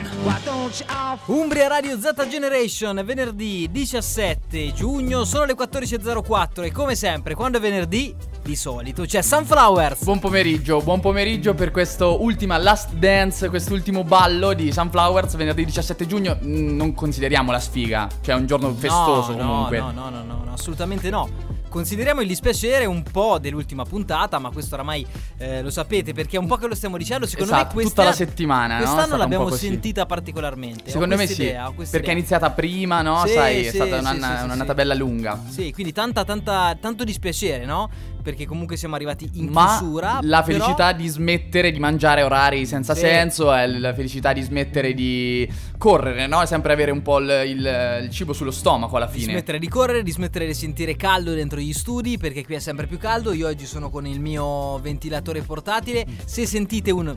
Umbria 1.26 1.68
Radio 1.68 1.98
Z 2.00 2.28
Generation, 2.28 3.02
venerdì 3.04 3.68
17 3.72 4.74
giugno, 4.74 5.24
sono 5.24 5.46
le 5.46 5.56
14.04 5.56 6.64
e 6.64 6.72
come 6.72 6.96
sempre, 6.96 7.34
quando 7.34 7.58
è 7.58 7.62
venerdì, 7.62 8.16
di 8.44 8.56
solito, 8.56 9.04
c'è 9.04 9.22
Sunflowers. 9.22 10.04
Buon 10.04 10.20
pomeriggio, 10.20 10.82
buon 10.82 11.00
pomeriggio 11.00 11.54
per 11.54 11.72
questo 11.72 12.22
ultima 12.24 12.58
Last 12.58 12.94
Dance, 12.94 13.50
quest'ultimo 13.50 14.04
ballo 14.04 14.54
di 14.54 14.72
Sunflowers, 14.72 15.36
venerdì 15.36 15.66
17 15.66 16.08
giugno. 16.08 16.38
Mm, 16.44 16.76
Non 16.76 16.94
consideriamo 16.94 17.52
la 17.52 17.60
sfiga, 17.60 18.08
cioè 18.22 18.36
è 18.36 18.38
un 18.38 18.48
giorno 18.48 18.74
festoso 18.74 19.34
no, 19.36 19.38
comunque. 19.38 19.80
No, 19.80 19.92
no, 19.92 20.10
no, 20.10 20.24
no, 20.24 20.42
no, 20.46 20.54
assolutamente 20.54 21.10
no. 21.10 21.60
Consideriamo 21.72 22.20
il 22.20 22.28
dispiacere 22.28 22.84
un 22.84 23.02
po' 23.02 23.38
dell'ultima 23.40 23.86
puntata, 23.86 24.38
ma 24.40 24.50
questo 24.50 24.74
oramai 24.76 25.08
eh, 25.38 25.62
lo 25.62 25.70
sapete 25.70 26.12
perché 26.12 26.36
è 26.36 26.40
un 26.40 26.46
po' 26.46 26.58
che 26.58 26.68
lo 26.68 26.76
stiamo 26.76 26.98
dicendo. 26.98 27.26
Secondo 27.26 27.54
Esatto, 27.54 27.68
me 27.68 27.74
questa, 27.76 27.90
tutta 27.90 28.04
la 28.04 28.12
settimana, 28.14 28.74
no? 28.76 28.82
È 28.82 28.84
Quest'anno 28.84 29.14
un 29.14 29.20
l'abbiamo 29.20 29.50
sentita 29.52 30.06
particolarmente. 30.06 30.92
Secondo 30.92 31.16
me 31.16 31.28
sì, 31.28 31.44
idea, 31.44 31.72
perché 31.90 32.10
è 32.10 32.12
iniziata 32.12 32.52
prima, 32.52 33.02
no? 33.02 33.26
Sì, 33.26 33.32
Sai, 33.32 33.60
è 33.62 33.70
sì, 33.70 33.76
stata 33.76 33.94
sì, 33.94 34.00
un'anna- 34.00 34.32
sì, 34.32 34.38
sì, 34.40 34.44
un'annata 34.44 34.70
sì. 34.70 34.76
bella 34.76 34.94
lunga. 34.94 35.42
Sì, 35.48 35.72
quindi 35.72 35.94
tanta, 35.94 36.26
tanta, 36.26 36.76
tanto 36.78 37.06
dispiacere, 37.06 37.64
no? 37.64 37.90
Perché 38.22 38.46
comunque 38.46 38.78
siamo 38.78 38.96
arrivati 38.96 39.30
in 39.34 39.48
Ma 39.50 39.78
chiusura. 39.78 40.20
la 40.22 40.42
però- 40.44 40.60
felicità 40.60 40.92
di 40.94 41.08
smettere 41.08 41.72
di 41.72 41.80
mangiare 41.80 42.22
orari 42.24 42.66
senza 42.66 42.94
Sì. 42.94 43.02
senso 43.02 43.52
è 43.54 43.66
la 43.68 43.94
felicità 43.94 44.32
di 44.34 44.42
smettere 44.42 44.94
di 44.94 45.50
correre, 45.78 46.28
no? 46.28 46.46
Sempre 46.46 46.74
avere 46.74 46.92
un 46.92 47.02
po' 47.02 47.20
il, 47.20 47.30
il- 47.48 48.00
il 48.04 48.10
cibo 48.12 48.34
sullo 48.34 48.52
stomaco 48.52 48.96
alla 48.98 49.08
Di 49.08 49.20
fine. 49.20 49.32
smettere 49.34 49.60
di 49.60 49.68
correre, 49.68 50.04
di 50.04 50.12
smettere 50.12 50.46
di 50.46 50.54
sentire 50.54 50.96
caldo 50.96 51.34
dentro 51.34 51.60
gli 51.60 51.74
studi, 51.74 52.18
perché 52.18 52.44
qui 52.46 52.56
è 52.56 52.60
sempre 52.60 52.88
più 52.88 52.98
caldo. 52.98 53.34
Io 53.34 53.48
oggi 53.48 53.66
sono 53.66 53.90
con 53.90 54.06
il 54.06 54.20
mio 54.20 54.78
ventilatore 54.80 55.42
portatile. 55.42 56.06
Se 56.26 56.46
sentite 56.46 56.92
un 56.92 57.16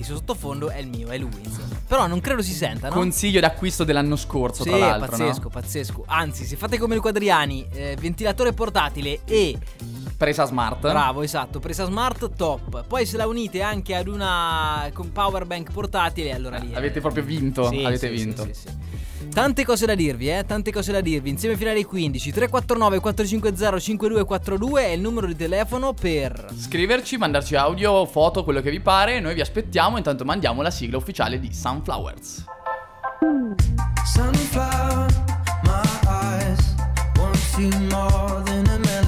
di 0.00 0.06
sottofondo 0.06 0.70
è 0.70 0.78
il 0.78 0.88
mio, 0.88 1.08
è 1.08 1.18
Luiz. 1.18 1.58
Però 1.86 2.06
non 2.06 2.20
credo 2.20 2.42
si 2.42 2.52
senta, 2.52 2.88
no? 2.88 2.94
Consiglio 2.94 3.40
d'acquisto 3.40 3.84
dell'anno 3.84 4.16
scorso, 4.16 4.62
Sì, 4.62 4.68
tra 4.70 4.78
l'altro, 4.78 5.10
pazzesco, 5.10 5.42
no? 5.42 5.48
pazzesco. 5.48 6.04
Anzi, 6.06 6.44
se 6.46 6.56
fate 6.56 6.78
come 6.78 6.94
il 6.94 7.00
quadriani, 7.00 7.66
eh, 7.72 7.96
ventilatore 8.00 8.52
portatile 8.52 9.20
e 9.24 9.58
Presa 10.20 10.44
smart. 10.44 10.80
Bravo, 10.80 11.22
esatto, 11.22 11.60
presa 11.60 11.86
smart 11.86 12.34
top. 12.36 12.84
Poi 12.86 13.06
se 13.06 13.16
la 13.16 13.26
unite 13.26 13.62
anche 13.62 13.94
ad 13.94 14.06
una 14.06 14.86
con 14.92 15.12
power 15.12 15.46
bank 15.46 15.72
portatile, 15.72 16.34
allora 16.34 16.58
lì. 16.58 16.72
è- 16.72 16.76
Avete 16.76 17.00
proprio 17.00 17.24
vinto, 17.24 17.66
Sì, 17.70 17.82
avete 17.82 18.14
sì, 18.14 18.22
vinto. 18.22 18.42
sì, 18.44 18.52
sì, 18.52 18.60
sì. 18.68 19.28
Tante 19.30 19.64
cose 19.64 19.86
da 19.86 19.94
dirvi, 19.94 20.28
eh, 20.30 20.44
tante 20.44 20.72
cose 20.72 20.92
da 20.92 21.00
dirvi. 21.00 21.30
Insieme 21.30 21.56
fino 21.56 21.70
alle 21.70 21.86
15 21.86 22.32
349 22.32 23.00
450 23.00 23.78
5242 23.78 24.82
è 24.82 24.88
il 24.88 25.00
numero 25.00 25.26
di 25.26 25.34
telefono 25.36 25.94
per 25.94 26.48
Scriverci, 26.54 27.16
mandarci 27.16 27.56
audio, 27.56 28.04
foto, 28.04 28.44
quello 28.44 28.60
che 28.60 28.70
vi 28.70 28.80
pare. 28.80 29.20
Noi 29.20 29.32
vi 29.32 29.40
aspettiamo. 29.40 29.96
Intanto 29.96 30.26
mandiamo 30.26 30.60
la 30.60 30.70
sigla 30.70 30.98
ufficiale 30.98 31.40
di 31.40 31.50
Sunflowers. 31.50 32.44
Sunflower, 34.04 35.06
my 35.62 35.80
eyes 36.10 36.74
want 37.16 37.38
you 37.56 37.70
more 37.88 38.42
than 38.44 38.66
a 38.66 38.76
melody. 38.78 38.99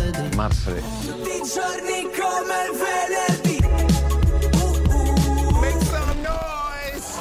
Manfred. 0.43 0.83
Tutti 1.07 1.31
i 1.31 1.43
giorni 1.55 2.11
come 2.19 2.57
il 2.67 2.73
venerdì. 2.83 3.59
Make 5.61 5.85
some 5.85 6.15
noise. 6.21 7.21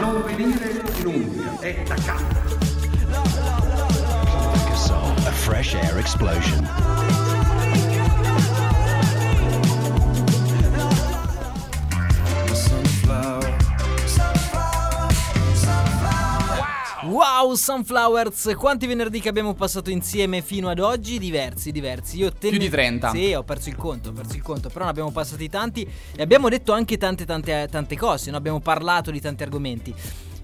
Non 0.00 0.22
venire 0.24 0.70
in 0.70 1.06
Umbria, 1.06 1.58
è 1.60 1.82
da 1.86 1.94
casa. 1.96 2.48
A 5.26 5.32
fresh 5.32 5.74
air 5.74 5.98
explosion. 5.98 7.29
Wow 17.10 17.54
Sunflowers. 17.54 18.54
Quanti 18.56 18.86
venerdì 18.86 19.20
che 19.20 19.28
abbiamo 19.28 19.52
passato 19.54 19.90
insieme 19.90 20.42
fino 20.42 20.68
ad 20.68 20.78
oggi? 20.78 21.18
Diversi, 21.18 21.72
diversi. 21.72 22.18
Io 22.18 22.30
tenne- 22.30 22.56
Più 22.56 22.64
di 22.64 22.70
30. 22.70 23.10
Sì, 23.10 23.34
ho 23.34 23.42
perso 23.42 23.68
il 23.68 23.74
conto, 23.74 24.10
ho 24.10 24.12
perso 24.12 24.36
il 24.36 24.42
conto, 24.42 24.68
però 24.68 24.84
ne 24.84 24.92
abbiamo 24.92 25.10
passati 25.10 25.48
tanti 25.48 25.82
e 26.14 26.22
abbiamo 26.22 26.48
detto 26.48 26.72
anche 26.72 26.98
tante 26.98 27.26
tante 27.26 27.66
tante 27.68 27.96
cose, 27.96 28.30
no? 28.30 28.36
Abbiamo 28.36 28.60
parlato 28.60 29.10
di 29.10 29.20
tanti 29.20 29.42
argomenti. 29.42 29.92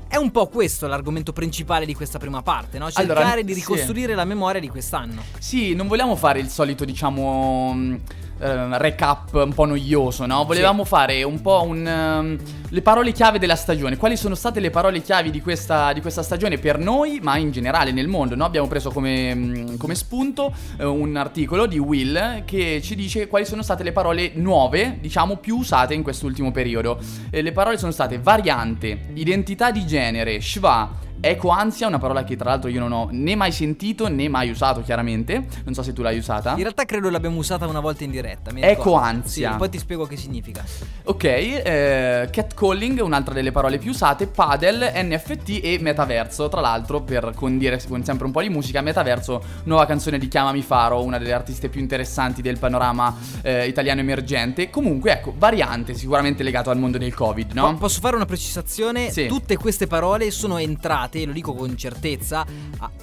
È 0.08 0.16
un 0.16 0.32
po' 0.32 0.48
questo 0.48 0.88
l'argomento 0.88 1.32
principale 1.32 1.86
di 1.86 1.94
questa 1.94 2.18
prima 2.18 2.42
parte, 2.42 2.78
no? 2.78 2.90
Cercare 2.90 3.20
Allora, 3.20 3.42
di 3.42 3.54
sì. 3.54 3.60
ricostruire 3.60 4.16
la 4.16 4.24
memoria 4.24 4.60
di 4.60 4.68
quest'anno. 4.68 5.22
Sì, 5.38 5.72
non 5.74 5.86
vogliamo 5.86 6.16
fare 6.16 6.40
il 6.40 6.48
solito, 6.48 6.84
diciamo, 6.84 7.96
eh, 8.38 8.78
recap 8.78 9.34
un 9.34 9.52
po' 9.54 9.64
noioso, 9.64 10.26
no? 10.26 10.44
Volevamo 10.44 10.84
fare 10.84 11.22
un 11.22 11.40
po' 11.40 11.62
un, 11.62 11.86
ehm, 11.86 12.38
le 12.68 12.82
parole 12.82 13.12
chiave 13.12 13.38
della 13.38 13.56
stagione. 13.56 13.96
Quali 13.96 14.16
sono 14.16 14.34
state 14.34 14.60
le 14.60 14.70
parole 14.70 15.00
chiavi 15.00 15.30
di 15.30 15.40
questa, 15.40 15.92
di 15.92 16.00
questa 16.00 16.22
stagione 16.22 16.58
per 16.58 16.78
noi, 16.78 17.20
ma 17.22 17.36
in 17.36 17.50
generale 17.50 17.92
nel 17.92 18.08
mondo, 18.08 18.34
no? 18.34 18.44
Abbiamo 18.44 18.66
preso 18.66 18.90
come, 18.90 19.34
mh, 19.34 19.76
come 19.76 19.94
spunto 19.94 20.52
eh, 20.78 20.84
un 20.84 21.16
articolo 21.16 21.66
di 21.66 21.78
Will 21.78 22.44
che 22.44 22.80
ci 22.82 22.94
dice 22.94 23.28
quali 23.28 23.44
sono 23.44 23.62
state 23.62 23.82
le 23.82 23.92
parole 23.92 24.32
nuove, 24.34 24.98
diciamo, 25.00 25.36
più 25.36 25.56
usate 25.56 25.94
in 25.94 26.02
quest'ultimo 26.02 26.52
periodo. 26.52 26.98
Eh, 27.30 27.42
le 27.42 27.52
parole 27.52 27.78
sono 27.78 27.92
state 27.92 28.18
variante, 28.18 29.06
identità 29.14 29.70
di 29.70 29.86
genere, 29.86 30.40
schwa, 30.40 31.04
Ecoansia, 31.20 31.86
una 31.86 31.98
parola 31.98 32.24
che 32.24 32.36
tra 32.36 32.50
l'altro 32.50 32.68
io 32.70 32.80
non 32.80 32.92
ho 32.92 33.08
né 33.10 33.34
mai 33.34 33.52
sentito 33.52 34.08
né 34.08 34.28
mai 34.28 34.50
usato, 34.50 34.82
chiaramente. 34.82 35.46
Non 35.64 35.74
so 35.74 35.82
se 35.82 35.92
tu 35.92 36.02
l'hai 36.02 36.18
usata. 36.18 36.52
In 36.52 36.58
realtà 36.62 36.84
credo 36.84 37.10
l'abbiamo 37.10 37.38
usata 37.38 37.66
una 37.66 37.80
volta 37.80 38.04
in 38.04 38.10
diretta. 38.10 38.50
Ecoansia. 38.54 39.52
Sì, 39.52 39.56
poi 39.56 39.68
ti 39.68 39.78
spiego 39.78 40.06
che 40.06 40.16
significa. 40.16 40.64
Ok, 41.04 41.24
eh, 41.24 42.28
catcalling, 42.30 43.00
un'altra 43.00 43.34
delle 43.34 43.52
parole 43.52 43.78
più 43.78 43.90
usate, 43.90 44.26
padel, 44.26 44.90
NFT 44.94 45.60
e 45.62 45.78
metaverso. 45.80 46.48
Tra 46.48 46.60
l'altro, 46.60 47.00
per 47.00 47.32
condire 47.34 47.80
con 47.88 48.04
sempre 48.04 48.26
un 48.26 48.32
po' 48.32 48.42
di 48.42 48.48
musica, 48.48 48.80
metaverso, 48.80 49.42
nuova 49.64 49.86
canzone 49.86 50.18
di 50.18 50.28
Chiamami 50.28 50.62
Faro, 50.62 51.02
una 51.02 51.18
delle 51.18 51.32
artiste 51.32 51.68
più 51.68 51.80
interessanti 51.80 52.42
del 52.42 52.58
panorama 52.58 53.14
eh, 53.42 53.66
italiano 53.66 54.00
emergente. 54.00 54.70
Comunque, 54.70 55.12
ecco, 55.12 55.34
variante, 55.36 55.94
sicuramente 55.94 56.42
legato 56.42 56.70
al 56.70 56.78
mondo 56.78 56.98
del 56.98 57.14
Covid, 57.14 57.52
no? 57.52 57.72
Po- 57.72 57.86
Posso 57.86 58.00
fare 58.00 58.16
una 58.16 58.26
precisazione? 58.26 59.10
Sì. 59.10 59.26
Tutte 59.26 59.56
queste 59.56 59.86
parole 59.86 60.30
sono 60.32 60.58
entrate, 60.58 61.05
lo 61.24 61.32
dico 61.32 61.54
con 61.54 61.76
certezza, 61.76 62.44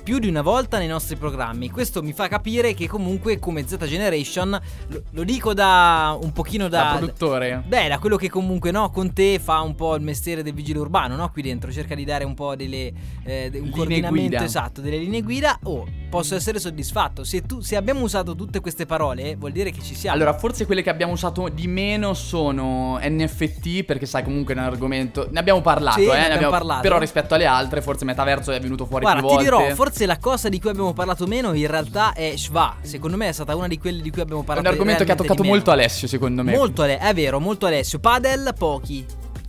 più 0.04 0.20
di 0.20 0.28
una 0.28 0.42
volta 0.42 0.78
nei 0.78 0.88
nostri 0.88 1.16
programmi. 1.16 1.70
Questo 1.70 2.02
mi 2.02 2.14
fa 2.14 2.28
capire 2.28 2.74
che 2.74 2.88
comunque 2.88 3.40
come 3.40 3.68
Z 3.68 3.78
Generation, 3.86 4.60
lo, 4.88 5.04
lo 5.12 5.24
dico 5.24 5.54
da 5.54 6.18
un 6.22 6.32
pochino 6.32 6.68
da... 6.68 6.84
da 6.84 6.98
produttore. 6.98 7.64
Beh, 7.66 7.88
da 7.88 8.00
quello 8.00 8.18
che 8.18 8.30
comunque 8.30 8.72
no, 8.72 8.90
con 8.90 9.14
te 9.14 9.40
fa 9.40 9.62
un 9.62 9.76
po' 9.76 9.96
il 9.96 10.02
mestiere 10.02 10.44
del 10.44 10.54
vigile 10.54 10.80
urbano, 10.80 11.16
no? 11.16 11.30
Qui 11.32 11.42
dentro 11.42 11.72
cerca 11.72 11.96
di 11.96 12.06
dare 12.06 12.24
un 12.24 12.34
po' 12.34 12.56
delle 12.56 12.92
eh, 13.24 13.46
un 13.48 13.52
Linee 13.52 13.70
coordinamento 13.72 14.30
guida. 14.30 14.44
esatto, 14.44 14.82
delle 14.82 14.98
linee 14.98 15.22
guida. 15.22 15.60
Oh, 15.64 15.86
posso 16.18 16.36
essere 16.36 16.60
soddisfatto. 16.60 17.24
Se, 17.24 17.42
tu, 17.42 17.60
se 17.62 17.76
abbiamo 17.76 18.02
usato 18.02 18.36
tutte 18.36 18.60
queste 18.60 18.86
parole, 18.86 19.36
vuol 19.36 19.52
dire 19.52 19.72
che 19.72 19.82
ci 19.82 19.96
siamo. 19.96 20.16
Allora, 20.16 20.38
forse 20.38 20.68
quelle 20.68 20.84
che 20.84 20.92
abbiamo 20.92 21.14
usato 21.14 21.50
di 21.50 21.66
meno 21.68 22.14
sono 22.14 23.00
NFT, 23.02 23.84
perché 23.84 24.06
sai 24.06 24.24
comunque 24.24 24.54
è 24.54 24.58
un 24.60 24.64
argomento. 24.66 25.28
Ne 25.32 25.40
abbiamo 25.40 25.62
parlato, 25.62 26.00
Sì, 26.00 26.06
eh. 26.06 26.12
ne 26.14 26.34
abbiamo 26.34 26.52
parlato. 26.52 26.82
Però 26.82 27.00
rispetto 27.00 27.34
alle 27.34 27.48
altre, 27.48 27.82
forse 27.82 28.06
metaverso 28.06 28.52
è 28.52 28.60
venuto 28.60 28.86
fuori 28.86 29.04
Guarda, 29.04 29.22
più 29.22 29.30
ti 29.30 29.36
volte. 29.46 29.64
dirò, 29.64 29.76
forse 29.76 30.06
la 30.06 30.20
cosa 30.20 30.50
di 30.50 30.60
cui 30.60 30.70
abbiamo 30.70 30.94
parlato 30.94 31.26
meno 31.26 31.52
in 31.54 31.66
realtà 31.68 32.14
è 32.14 32.34
Shva. 32.36 32.76
Secondo 32.82 33.18
me 33.18 33.30
è 33.30 33.32
stata 33.32 33.56
una 33.56 33.68
di 33.68 33.80
quelle 33.80 34.02
di 34.04 34.12
cui 34.12 34.22
abbiamo 34.22 34.42
È 34.42 34.46
parlato 34.46 34.68
un 34.68 34.74
argomento 34.74 35.04
che 35.04 35.12
ha 35.12 35.16
toccato 35.16 35.44
molto 35.44 35.72
Alessio, 35.72 36.08
secondo 36.08 36.44
me. 36.44 36.56
Molto 36.56 36.84
Ale- 36.84 37.00
è 37.00 37.14
vero, 37.16 37.40
molto 37.40 37.66
Alessio. 37.66 37.98
Padel, 38.00 38.54
pochi. 38.56 39.04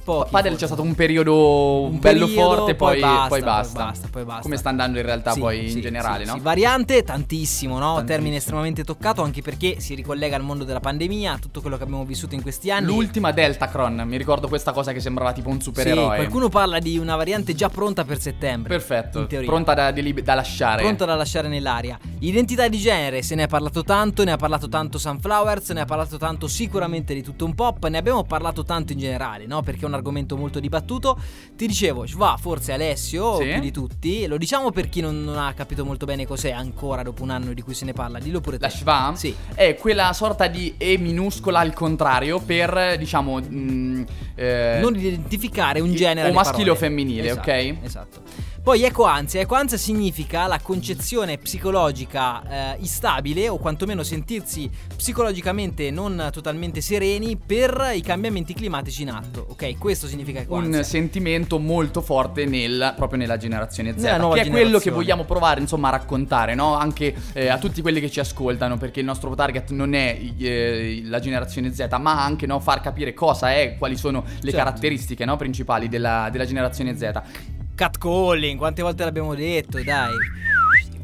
Pochi. 0.05 0.31
Padel 0.31 0.51
forse. 0.53 0.67
c'è 0.67 0.73
stato 0.73 0.83
un 0.87 0.95
periodo 0.95 1.83
Un 1.85 1.99
bello 1.99 2.27
periodo, 2.27 2.55
forte, 2.55 2.75
poi 2.75 2.93
poi, 2.93 3.01
basta, 3.01 3.19
poi 3.21 3.29
poi 3.29 3.41
basta. 3.49 3.85
basta, 3.85 4.09
poi 4.11 4.25
basta. 4.25 4.43
Come 4.43 4.56
sta 4.56 4.69
andando 4.69 4.99
in 4.99 5.05
realtà 5.06 5.33
Sì, 5.33 5.41
poi 5.41 5.69
sì, 5.69 5.75
in 5.77 5.81
generale, 5.81 6.25
sì, 6.27 6.31
no? 6.31 6.39
Variante 6.41 7.03
tantissimo, 7.03 7.75
no? 7.79 7.81
Tantissimo. 7.95 8.06
Termine 8.06 8.37
estremamente 8.37 8.85
toccato 8.85 9.23
anche 9.23 9.41
perché 9.43 9.81
si 9.81 9.95
ricollega 9.95 10.37
al 10.37 10.43
mondo 10.43 10.65
della 10.65 10.81
pandemia, 10.81 11.39
tutto 11.41 11.61
quello 11.61 11.77
che 11.77 11.83
abbiamo 11.85 12.05
vissuto 12.05 12.35
in 12.35 12.43
questi 12.43 12.71
anni. 12.71 12.87
L'ultima 12.87 13.33
Deltacron, 13.33 14.03
mi 14.06 14.17
ricordo 14.17 14.47
questa 14.49 14.73
cosa 14.73 14.93
che 14.93 15.01
sembrava 15.01 15.33
tipo 15.33 15.49
un 15.49 15.56
Sì, 15.56 15.62
supereroe. 15.65 16.17
qualcuno 16.17 16.49
parla 16.49 16.79
di 16.79 16.99
una 16.99 17.17
variante 17.17 17.55
già 17.55 17.69
pronta 17.69 18.05
per 18.05 18.21
settembre. 18.21 18.69
Perfetto, 18.69 19.21
in 19.21 19.27
teoria. 19.27 19.49
pronta 19.49 19.75
da, 19.75 19.91
da 19.91 20.35
lasciare. 20.35 20.83
Pronta 20.83 21.05
da 21.07 21.15
lasciare 21.15 21.49
nell'aria. 21.49 21.99
Identità 22.21 22.69
di 22.69 22.79
genere, 22.79 23.23
se 23.23 23.35
ne 23.35 23.45
è 23.45 23.49
parlato 23.49 23.83
tanto, 23.83 24.23
ne 24.25 24.33
ha 24.33 24.37
parlato 24.37 24.69
tanto 24.69 24.99
Sunflowers, 24.99 25.71
ne 25.71 25.81
ha 25.81 25.85
parlato 25.85 26.19
tanto 26.19 26.47
sicuramente 26.47 27.15
di 27.15 27.23
tutto 27.23 27.45
un 27.45 27.55
pop, 27.55 27.87
ne 27.87 27.99
abbiamo 27.99 28.23
parlato 28.25 28.62
tanto 28.65 28.93
in 28.93 28.99
generale, 28.99 29.47
no? 29.47 29.62
Perché 29.62 29.83
è 29.83 29.87
un 29.87 29.94
un 29.94 30.00
argomento 30.00 30.37
molto 30.37 30.61
dibattuto. 30.61 31.19
Ti 31.56 31.67
dicevo, 31.67 32.05
va 32.17 32.37
forse 32.41 32.73
Alessio, 32.73 33.37
Sì. 33.37 33.44
più 33.52 33.61
di 33.61 33.70
tutti. 33.70 34.26
Lo 34.26 34.37
diciamo 34.37 34.70
per 34.70 34.88
chi 34.88 35.00
non, 35.00 35.23
non 35.25 35.38
ha 35.38 35.52
capito 35.55 35.85
molto 35.85 36.05
bene 36.05 36.26
cos'è 36.26 36.50
ancora 36.50 37.02
dopo 37.02 37.23
un 37.23 37.31
anno 37.31 37.52
di 37.52 37.62
cui 37.62 37.75
se 37.75 37.85
ne 37.85 37.93
parla. 37.93 38.19
Dillo 38.19 38.41
pure 38.41 38.58
te. 38.58 38.64
La 38.64 38.70
Shva 38.70 39.12
Sì. 39.17 39.35
è 39.55 39.76
quella 39.76 40.12
sorta 40.12 40.46
di 40.49 40.75
E 40.76 40.99
minuscola 40.99 41.61
al 41.61 41.73
contrario 41.73 42.41
per, 42.41 42.96
diciamo, 42.99 43.38
mh, 43.41 44.05
eh, 44.35 44.79
non 44.81 44.96
identificare 44.96 45.81
un 45.81 45.94
genere 45.94 46.31
o 46.31 46.32
maschile 46.32 46.70
o 46.70 46.75
femminile, 46.75 47.29
Esatto, 47.29 47.50
ok? 47.50 47.76
Esatto. 47.82 48.23
Poi 48.64 48.82
ecoansia, 48.82 49.43
ecoansia 49.43 49.76
significa 49.76 50.46
la 50.46 50.58
concezione 50.58 51.37
psicologica 51.37 52.72
eh, 52.72 52.76
instabile 52.78 53.50
o 53.50 53.58
quantomeno 53.58 54.02
sentirsi 54.02 54.70
psicologicamente 54.96 55.90
non 55.90 56.31
totalmente 56.32 56.81
sereni 56.81 57.37
per 57.37 57.93
i 57.94 58.00
cambiamenti 58.00 58.55
climatici 58.55 59.02
in 59.02 59.11
atto, 59.11 59.49
ok? 59.50 59.76
Questo 59.76 60.06
significa 60.06 60.40
ecoansia. 60.40 60.78
un 60.78 60.82
sentimento 60.82 61.58
molto 61.58 62.00
forte 62.00 62.46
nel- 62.46 62.94
proprio 62.96 63.19
nella 63.19 63.37
generazione 63.37 63.99
Z, 63.99 64.02
Nella 64.02 64.31
che 64.31 64.40
è 64.40 64.49
quello 64.49 64.78
che 64.78 64.90
vogliamo 64.90 65.25
provare 65.25 65.61
insomma 65.61 65.88
a 65.88 65.90
raccontare, 65.90 66.55
no? 66.55 66.75
Anche 66.75 67.14
eh, 67.34 67.49
a 67.49 67.58
tutti 67.58 67.82
quelli 67.82 68.00
che 68.00 68.11
ci 68.11 68.20
ascoltano, 68.20 68.78
perché 68.78 69.00
il 69.00 69.05
nostro 69.05 69.34
target 69.34 69.72
non 69.72 69.93
è 69.93 70.19
eh, 70.38 71.02
la 71.05 71.20
generazione 71.20 71.70
Z, 71.70 71.87
ma 72.00 72.25
anche 72.25 72.46
no, 72.46 72.61
far 72.61 72.81
capire 72.81 73.12
cosa 73.12 73.52
è, 73.52 73.76
quali 73.76 73.99
sono 73.99 74.25
le 74.25 74.50
Certo. 74.50 74.56
caratteristiche 74.56 75.26
no, 75.26 75.37
principali 75.37 75.90
della, 75.90 76.31
della 76.32 76.46
generazione 76.46 76.96
Z. 76.96 77.20
Catcalling, 77.75 78.59
quante 78.59 78.82
volte 78.82 79.05
l'abbiamo 79.05 79.35
detto, 79.35 79.82
dai. 79.82 80.12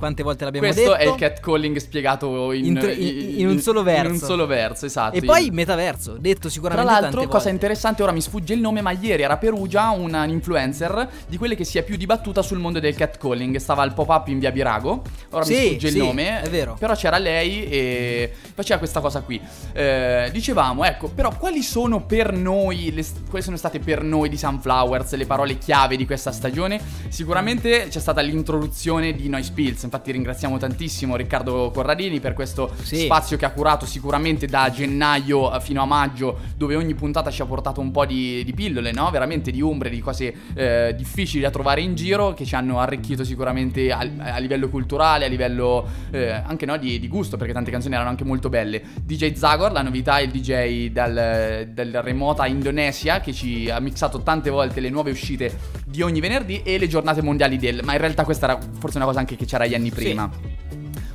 Quante 0.01 0.23
volte 0.23 0.45
l'abbiamo 0.45 0.67
Questo 0.67 0.93
detto? 0.93 1.03
è 1.03 1.07
il 1.07 1.15
catcalling 1.15 1.77
spiegato 1.77 2.53
in, 2.53 2.65
In 2.65 2.75
tre- 2.79 2.95
in- 2.95 3.41
in 3.41 3.49
un 3.49 3.59
solo 3.61 3.81
In 3.81 3.85
verso. 3.85 4.11
un 4.13 4.19
solo 4.19 4.47
verso, 4.47 4.87
esatto. 4.87 5.15
E 5.15 5.21
poi 5.21 5.51
metaverso, 5.51 6.17
detto 6.19 6.41
Tra 6.41 6.49
sicuramente 6.49 6.91
l'altro, 6.91 7.11
tante 7.11 7.27
cosa 7.27 7.37
volte. 7.37 7.51
interessante, 7.51 8.03
ora 8.03 8.13
mi 8.13 8.23
sfugge 8.23 8.55
il 8.55 8.61
nome, 8.61 8.81
ma 8.81 8.93
ieri 8.93 9.23
era 9.23 9.35
a 9.35 9.37
Perugia 9.37 9.91
una 9.91 10.25
influencer 10.25 11.07
di 11.27 11.37
quelle 11.37 11.55
che 11.55 11.65
si 11.65 11.77
è 11.77 11.83
più 11.83 11.97
dibattuta 11.99 12.41
sul 12.41 12.59
mondo 12.59 12.81
del 12.81 12.95
catcalling. 12.95 13.57
Stava 13.57 13.83
al 13.83 13.93
pop-up 13.93 14.29
in 14.29 14.39
via 14.39 14.51
Birago. 14.51 15.03
Ora 15.33 15.45
mi 15.45 15.55
Sì, 15.55 15.67
sfugge 15.67 15.91
sì, 15.91 15.97
il 15.99 16.03
nome. 16.03 16.41
è 16.41 16.49
vero. 16.49 16.77
Però 16.79 16.95
c'era 16.95 17.19
lei 17.19 17.67
e 17.69 18.33
faceva 18.55 18.79
questa 18.79 19.01
cosa 19.01 19.21
qui. 19.21 19.39
Eh, 19.75 20.31
dicevamo, 20.33 20.83
ecco, 20.85 21.09
però 21.09 21.37
quali 21.37 21.63
sono 21.63 22.01
per 22.07 22.33
noi, 22.33 22.91
le- 22.95 23.05
quali 23.29 23.45
sono 23.45 23.59
state 23.59 23.81
per 23.81 24.03
noi 24.03 24.31
di 24.31 24.39
Sunflowers 24.39 25.15
le 25.17 25.27
parole 25.27 25.59
chiave 25.59 25.97
di 25.97 26.07
questa 26.07 26.33
stagione? 26.33 26.81
Sicuramente 27.09 27.89
c'è 27.89 28.01
stata 28.01 28.23
l'introduzione 28.23 29.13
di 29.13 29.29
Noise 29.29 29.53
Pills. 29.53 29.83
Infatti 29.91 30.13
ringraziamo 30.13 30.57
tantissimo 30.57 31.17
Riccardo 31.17 31.73
Corradini 31.75 32.21
per 32.21 32.33
questo 32.33 32.71
Sì. 32.83 32.99
spazio 32.99 33.37
che 33.37 33.45
ha 33.45 33.51
curato 33.51 33.87
sicuramente 33.87 34.47
da 34.47 34.71
gennaio 34.71 35.53
eh, 35.53 35.61
fino 35.61 35.83
a 35.83 35.85
maggio, 35.85 36.39
dove 36.57 36.77
ogni 36.77 36.95
puntata 36.95 37.29
ci 37.33 37.43
ha 37.43 37.45
portato 37.45 37.81
un 37.81 37.91
po' 37.91 38.07
di, 38.07 38.45
di 38.45 38.53
pillole, 38.55 38.93
no? 38.93 39.11
Veramente 39.11 39.51
di 39.51 39.61
ombre, 39.61 39.91
di 39.91 39.99
cose 39.99 40.33
eh, 40.55 40.95
difficili 40.97 41.43
da 41.43 41.51
trovare 41.51 41.81
in 41.81 41.97
giro, 41.97 42.35
che 42.35 42.45
ci 42.45 42.55
hanno 42.55 42.79
arricchito 42.79 43.25
sicuramente 43.25 43.91
a, 43.91 44.09
a 44.19 44.39
livello 44.39 44.69
culturale, 44.69 45.25
a 45.25 45.29
livello 45.29 45.85
eh, 46.13 46.31
anche 46.31 46.67
no, 46.67 46.77
di, 46.77 47.01
di 47.01 47.09
gusto, 47.09 47.37
perché 47.37 47.53
tante 47.53 47.73
canzoni 47.73 47.95
erano 47.95 48.11
anche 48.11 48.23
molto 48.23 48.49
belle. 48.49 48.81
DJ 49.03 49.33
Zagor, 49.33 49.73
la 49.73 49.83
novità 49.83 50.19
è 50.19 50.23
il 50.23 50.31
DJ 50.31 50.91
dal, 50.91 51.67
dal 51.73 52.01
remota 52.05 52.47
Indonesia, 52.47 53.19
che 53.19 53.33
ci 53.33 53.69
ha 53.69 53.81
mixato 53.81 54.21
tante 54.23 54.51
volte 54.51 54.79
le 54.79 54.89
nuove 54.91 55.11
uscite 55.11 55.79
di 55.85 56.01
ogni 56.03 56.21
venerdì 56.21 56.63
e 56.63 56.79
le 56.79 56.87
giornate 56.87 57.23
mondiali 57.23 57.57
del... 57.57 57.81
Ma 57.83 57.95
in 57.95 57.99
realtà 57.99 58.23
questa 58.23 58.47
era 58.51 58.59
forse 58.79 58.99
una 58.99 59.07
cosa 59.07 59.19
anche 59.19 59.35
che 59.35 59.45
c'era 59.47 59.67
gli 59.67 59.75
anni 59.81 59.91
prima 59.91 60.31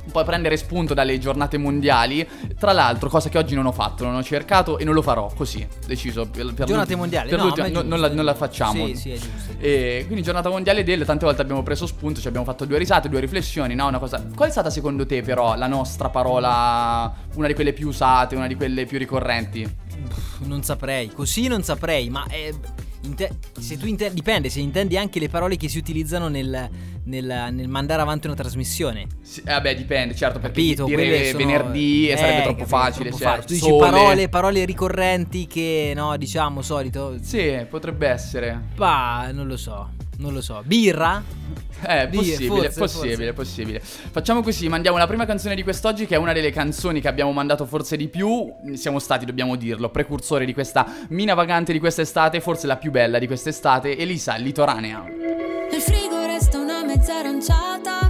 un 0.06 0.12
po' 0.12 0.22
prendere 0.24 0.56
spunto 0.56 0.94
dalle 0.94 1.18
giornate 1.18 1.58
mondiali. 1.58 2.26
Tra 2.58 2.72
l'altro, 2.72 3.08
cosa 3.08 3.28
che 3.28 3.38
oggi 3.38 3.54
non 3.54 3.66
ho 3.66 3.72
fatto, 3.72 4.04
non 4.04 4.14
ho 4.14 4.22
cercato 4.22 4.78
e 4.78 4.84
non 4.84 4.94
lo 4.94 5.02
farò 5.02 5.30
così, 5.34 5.66
deciso. 5.86 6.26
Per, 6.26 6.54
per 6.54 6.66
Giornate 6.66 6.94
mondiali, 6.94 7.30
per 7.30 7.38
no, 7.38 7.48
è 7.48 7.52
giusto, 7.52 7.82
non, 7.82 8.00
la, 8.00 8.08
è 8.08 8.14
non 8.14 8.24
la 8.24 8.34
facciamo. 8.34 8.86
Sì, 8.86 8.94
sì, 8.94 9.10
è 9.10 9.14
giusto, 9.14 9.52
è. 9.58 9.64
E 9.66 10.02
quindi 10.06 10.22
giornata 10.22 10.48
mondiale 10.48 10.84
del, 10.84 11.04
tante 11.04 11.24
volte 11.24 11.42
abbiamo 11.42 11.62
preso 11.62 11.86
spunto, 11.86 12.20
ci 12.20 12.28
abbiamo 12.28 12.46
fatto 12.46 12.64
due 12.64 12.78
risate, 12.78 13.08
due 13.08 13.20
riflessioni, 13.20 13.74
no? 13.74 13.88
Una 13.88 13.98
cosa. 13.98 14.24
Qual 14.34 14.48
è 14.48 14.52
stata 14.52 14.70
secondo 14.70 15.04
te 15.06 15.22
però 15.22 15.56
la 15.56 15.66
nostra 15.66 16.08
parola, 16.08 17.12
una 17.34 17.48
di 17.48 17.54
quelle 17.54 17.72
più 17.72 17.88
usate, 17.88 18.36
una 18.36 18.46
di 18.46 18.54
quelle 18.54 18.86
più 18.86 18.98
ricorrenti? 18.98 19.68
Non 20.44 20.62
saprei, 20.62 21.10
così 21.10 21.48
non 21.48 21.62
saprei, 21.62 22.08
ma 22.10 22.26
eh, 22.28 22.54
inte- 23.06 23.30
se 23.58 23.76
tu 23.78 23.86
inte- 23.86 24.12
dipende 24.12 24.48
se 24.50 24.60
intendi 24.60 24.96
anche 24.98 25.18
le 25.18 25.28
parole 25.28 25.56
che 25.56 25.68
si 25.68 25.78
utilizzano 25.78 26.28
nel, 26.28 26.68
nel- 27.04 27.48
nel 27.52 27.68
mandare 27.68 28.02
avanti 28.02 28.26
una 28.26 28.36
trasmissione. 28.36 29.06
Sì, 29.22 29.40
eh, 29.40 29.52
vabbè, 29.52 29.74
dipende, 29.76 30.14
certo, 30.14 30.38
perché 30.38 30.60
Capito? 30.60 30.84
dire 30.84 31.24
sono- 31.26 31.38
venerdì 31.38 32.08
eh, 32.08 32.16
sarebbe 32.16 32.42
troppo 32.42 32.66
facile, 32.66 33.08
troppo 33.10 33.22
certo. 33.24 33.40
facile. 33.42 33.58
Tu 33.60 33.66
dici 33.66 33.78
parole, 33.78 34.28
parole 34.28 34.64
ricorrenti 34.64 35.46
che, 35.46 35.92
no, 35.94 36.16
diciamo, 36.16 36.62
solito. 36.62 37.16
Sì, 37.20 37.64
potrebbe 37.68 38.08
essere. 38.08 38.60
Bah, 38.74 39.30
non 39.32 39.46
lo 39.46 39.56
so, 39.56 39.90
non 40.18 40.32
lo 40.32 40.40
so. 40.40 40.62
Birra? 40.64 41.22
Eh, 41.86 42.08
Dire, 42.08 42.22
possibile, 42.22 42.70
forse, 42.70 42.78
possibile, 42.78 43.32
forse. 43.32 43.32
possibile. 43.32 43.80
Facciamo 43.80 44.42
così, 44.42 44.68
mandiamo 44.68 44.96
la 44.96 45.06
prima 45.06 45.26
canzone 45.26 45.54
di 45.54 45.62
quest'oggi, 45.62 46.06
che 46.06 46.14
è 46.14 46.18
una 46.18 46.32
delle 46.32 46.50
canzoni 46.50 47.00
che 47.00 47.08
abbiamo 47.08 47.32
mandato 47.32 47.66
forse 47.66 47.96
di 47.96 48.08
più. 48.08 48.50
Siamo 48.74 48.98
stati, 48.98 49.26
dobbiamo 49.26 49.56
dirlo, 49.56 49.90
precursori 49.90 50.46
di 50.46 50.54
questa 50.54 50.86
mina 51.08 51.34
vagante 51.34 51.72
di 51.72 51.78
quest'estate, 51.78 52.40
forse 52.40 52.66
la 52.66 52.76
più 52.76 52.90
bella 52.90 53.18
di 53.18 53.26
quest'estate. 53.26 53.96
Elisa, 53.96 54.36
litoranea. 54.36 55.04
Nel 55.70 55.80
frigo 55.80 56.24
resta 56.24 56.58
una 56.58 56.82
mezza 56.82 57.18
aranciata 57.18 58.05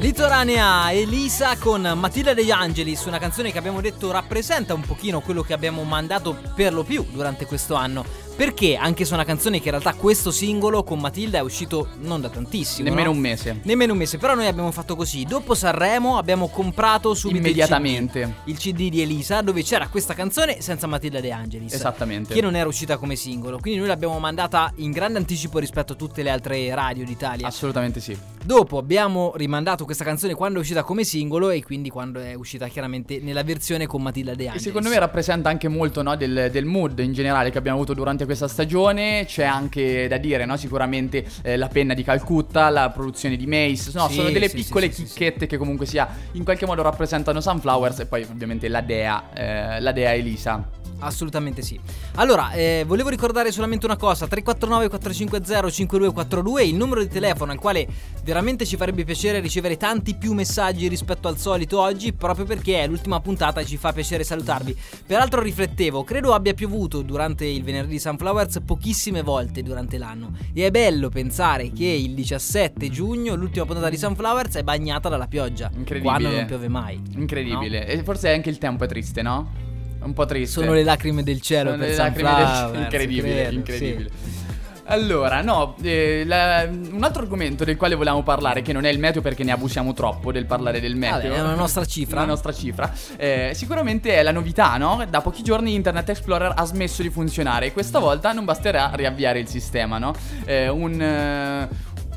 Litoranea 0.00 0.90
Elisa 0.92 1.58
con 1.58 1.82
Matilda 1.82 2.32
De 2.32 2.50
Angelis, 2.50 3.04
una 3.04 3.18
canzone 3.18 3.52
che 3.52 3.58
abbiamo 3.58 3.82
detto 3.82 4.10
rappresenta 4.10 4.72
un 4.72 4.80
pochino 4.80 5.20
quello 5.20 5.42
che 5.42 5.52
abbiamo 5.52 5.82
mandato 5.82 6.34
per 6.54 6.72
lo 6.72 6.84
più 6.84 7.04
durante 7.12 7.44
questo 7.44 7.74
anno. 7.74 8.02
Perché 8.34 8.76
anche 8.76 9.04
se 9.04 9.10
è 9.10 9.14
una 9.14 9.26
canzone 9.26 9.58
che 9.58 9.64
in 9.64 9.72
realtà 9.72 9.92
questo 9.92 10.30
singolo 10.30 10.82
con 10.82 10.98
Matilda 10.98 11.36
è 11.36 11.42
uscito 11.42 11.88
non 11.98 12.22
da 12.22 12.30
tantissimo. 12.30 12.88
Nemmeno 12.88 13.10
no? 13.10 13.16
un 13.16 13.18
mese. 13.18 13.60
Nemmeno 13.64 13.92
un 13.92 13.98
mese, 13.98 14.16
però 14.16 14.34
noi 14.34 14.46
abbiamo 14.46 14.70
fatto 14.72 14.96
così. 14.96 15.24
Dopo 15.24 15.54
Sanremo 15.54 16.16
abbiamo 16.16 16.48
comprato 16.48 17.12
subito 17.12 17.38
il 17.38 17.44
Immediatamente. 17.44 18.22
CD, 18.22 18.48
il 18.48 18.56
CD 18.56 18.88
di 18.88 19.02
Elisa 19.02 19.42
dove 19.42 19.62
c'era 19.62 19.88
questa 19.88 20.14
canzone 20.14 20.62
senza 20.62 20.86
Matilda 20.86 21.20
De 21.20 21.30
Angelis. 21.30 21.74
Esattamente. 21.74 22.32
Che 22.32 22.40
non 22.40 22.56
era 22.56 22.66
uscita 22.66 22.96
come 22.96 23.16
singolo. 23.16 23.58
Quindi 23.58 23.80
noi 23.80 23.88
l'abbiamo 23.88 24.18
mandata 24.18 24.72
in 24.76 24.92
grande 24.92 25.18
anticipo 25.18 25.58
rispetto 25.58 25.92
a 25.92 25.96
tutte 25.96 26.22
le 26.22 26.30
altre 26.30 26.74
radio 26.74 27.04
d'Italia. 27.04 27.46
Assolutamente 27.46 28.00
sì. 28.00 28.16
Dopo 28.42 28.78
abbiamo 28.78 29.34
rimandato 29.36 29.84
questa 29.84 30.02
canzone 30.02 30.34
quando 30.34 30.58
è 30.58 30.60
uscita 30.62 30.82
come 30.82 31.04
singolo 31.04 31.50
e 31.50 31.62
quindi 31.62 31.90
quando 31.90 32.20
è 32.20 32.32
uscita 32.32 32.68
chiaramente 32.68 33.20
nella 33.20 33.42
versione 33.42 33.86
con 33.86 34.00
Matilda 34.02 34.34
De 34.34 34.44
E 34.44 34.46
Angelis. 34.46 34.66
secondo 34.66 34.88
me 34.88 34.98
rappresenta 34.98 35.50
anche 35.50 35.68
molto 35.68 36.02
no, 36.02 36.16
del, 36.16 36.48
del 36.50 36.64
mood 36.64 36.98
in 37.00 37.12
generale 37.12 37.50
che 37.50 37.58
abbiamo 37.58 37.76
avuto 37.76 37.92
durante 37.92 38.24
questa 38.24 38.48
stagione. 38.48 39.26
C'è 39.26 39.44
anche 39.44 40.08
da 40.08 40.16
dire, 40.16 40.46
no, 40.46 40.56
sicuramente 40.56 41.24
eh, 41.42 41.58
la 41.58 41.68
penna 41.68 41.92
di 41.92 42.02
Calcutta, 42.02 42.70
la 42.70 42.88
produzione 42.88 43.36
di 43.36 43.46
Mace. 43.46 43.90
No, 43.92 44.08
Sì, 44.08 44.14
sono 44.14 44.30
delle 44.30 44.48
sì, 44.48 44.56
piccole 44.56 44.90
sì, 44.90 45.04
chicchette 45.04 45.46
che 45.46 45.58
comunque 45.58 45.84
sia 45.84 46.08
in 46.32 46.42
qualche 46.42 46.64
modo 46.64 46.80
rappresentano 46.80 47.42
Sunflowers 47.42 48.00
e 48.00 48.06
poi 48.06 48.22
ovviamente 48.22 48.68
la 48.68 48.80
dea, 48.80 49.32
eh, 49.34 49.80
la 49.80 49.92
dea 49.92 50.14
Elisa. 50.14 50.78
Assolutamente 51.02 51.62
sì. 51.62 51.80
Allora, 52.16 52.50
eh, 52.52 52.84
volevo 52.86 53.08
ricordare 53.08 53.50
solamente 53.52 53.86
una 53.86 53.96
cosa: 53.96 54.26
349 54.26 54.88
450 54.88 55.70
5242 55.70 56.64
il 56.64 56.74
numero 56.74 57.00
di 57.00 57.08
telefono 57.08 57.52
al 57.52 57.58
quale 57.58 57.86
veramente 58.30 58.64
ci 58.64 58.76
farebbe 58.76 59.02
piacere 59.02 59.40
ricevere 59.40 59.76
tanti 59.76 60.14
più 60.14 60.34
messaggi 60.34 60.86
rispetto 60.86 61.26
al 61.26 61.36
solito 61.36 61.80
oggi, 61.80 62.12
proprio 62.12 62.44
perché 62.44 62.80
è 62.80 62.86
l'ultima 62.86 63.18
puntata 63.18 63.60
e 63.60 63.66
ci 63.66 63.76
fa 63.76 63.92
piacere 63.92 64.22
salutarvi. 64.22 64.76
Peraltro 65.04 65.42
riflettevo, 65.42 66.04
credo 66.04 66.32
abbia 66.32 66.54
piovuto 66.54 67.02
durante 67.02 67.44
il 67.44 67.64
venerdì 67.64 67.98
Sunflowers 67.98 68.60
pochissime 68.64 69.22
volte 69.22 69.64
durante 69.64 69.98
l'anno 69.98 70.30
e 70.54 70.64
è 70.64 70.70
bello 70.70 71.08
pensare 71.08 71.72
che 71.72 71.86
il 71.86 72.14
17 72.14 72.88
giugno, 72.88 73.34
l'ultima 73.34 73.64
puntata 73.64 73.88
di 73.88 73.96
Sunflowers, 73.96 74.54
è 74.54 74.62
bagnata 74.62 75.08
dalla 75.08 75.26
pioggia. 75.26 75.68
Incredibile. 75.74 76.02
Quando 76.02 76.30
non 76.30 76.46
piove 76.46 76.68
mai. 76.68 77.02
Incredibile. 77.16 77.88
E 77.88 78.04
forse 78.04 78.32
anche 78.32 78.48
il 78.48 78.58
tempo 78.58 78.84
è 78.84 78.86
triste, 78.86 79.22
no? 79.22 79.50
Un 80.02 80.12
po' 80.12 80.24
triste. 80.24 80.60
Sono 80.60 80.72
le 80.72 80.84
lacrime 80.84 81.24
del 81.24 81.40
cielo 81.40 81.70
Sono 81.70 81.82
per 81.82 81.90
le 81.90 81.96
lacrime 81.96 82.34
del 82.36 82.46
cielo. 82.46 82.78
Incredibile, 82.78 83.34
credo, 83.42 83.54
incredibile. 83.56 84.10
sì. 84.22 84.49
Allora, 84.90 85.40
no, 85.40 85.76
eh, 85.82 86.24
la- 86.26 86.68
un 86.68 87.02
altro 87.04 87.22
argomento 87.22 87.64
del 87.64 87.76
quale 87.76 87.94
volevamo 87.94 88.22
parlare, 88.24 88.60
che 88.62 88.72
non 88.72 88.84
è 88.84 88.90
il 88.90 88.98
meteo 88.98 89.22
perché 89.22 89.44
ne 89.44 89.52
abusiamo 89.52 89.92
troppo 89.92 90.32
del 90.32 90.46
parlare 90.46 90.80
del 90.80 90.96
meteo. 90.96 91.30
Vabbè, 91.30 91.40
è 91.40 91.40
una 91.42 91.54
nostra 91.54 91.84
cifra. 91.84 92.16
Una 92.18 92.30
nostra 92.30 92.52
cifra. 92.52 92.92
eh, 93.16 93.52
sicuramente 93.54 94.14
è 94.14 94.22
la 94.22 94.32
novità, 94.32 94.76
no? 94.78 95.04
Da 95.08 95.20
pochi 95.20 95.42
giorni 95.42 95.74
Internet 95.74 96.08
Explorer 96.08 96.52
ha 96.56 96.64
smesso 96.64 97.02
di 97.02 97.10
funzionare 97.10 97.66
e 97.66 97.72
questa 97.72 97.98
volta 98.00 98.32
non 98.32 98.44
basterà 98.44 98.90
riavviare 98.94 99.38
il 99.38 99.46
sistema, 99.48 99.98
no? 99.98 100.12
Eh, 100.44 100.68
un... 100.68 101.00
eh, 101.00 101.68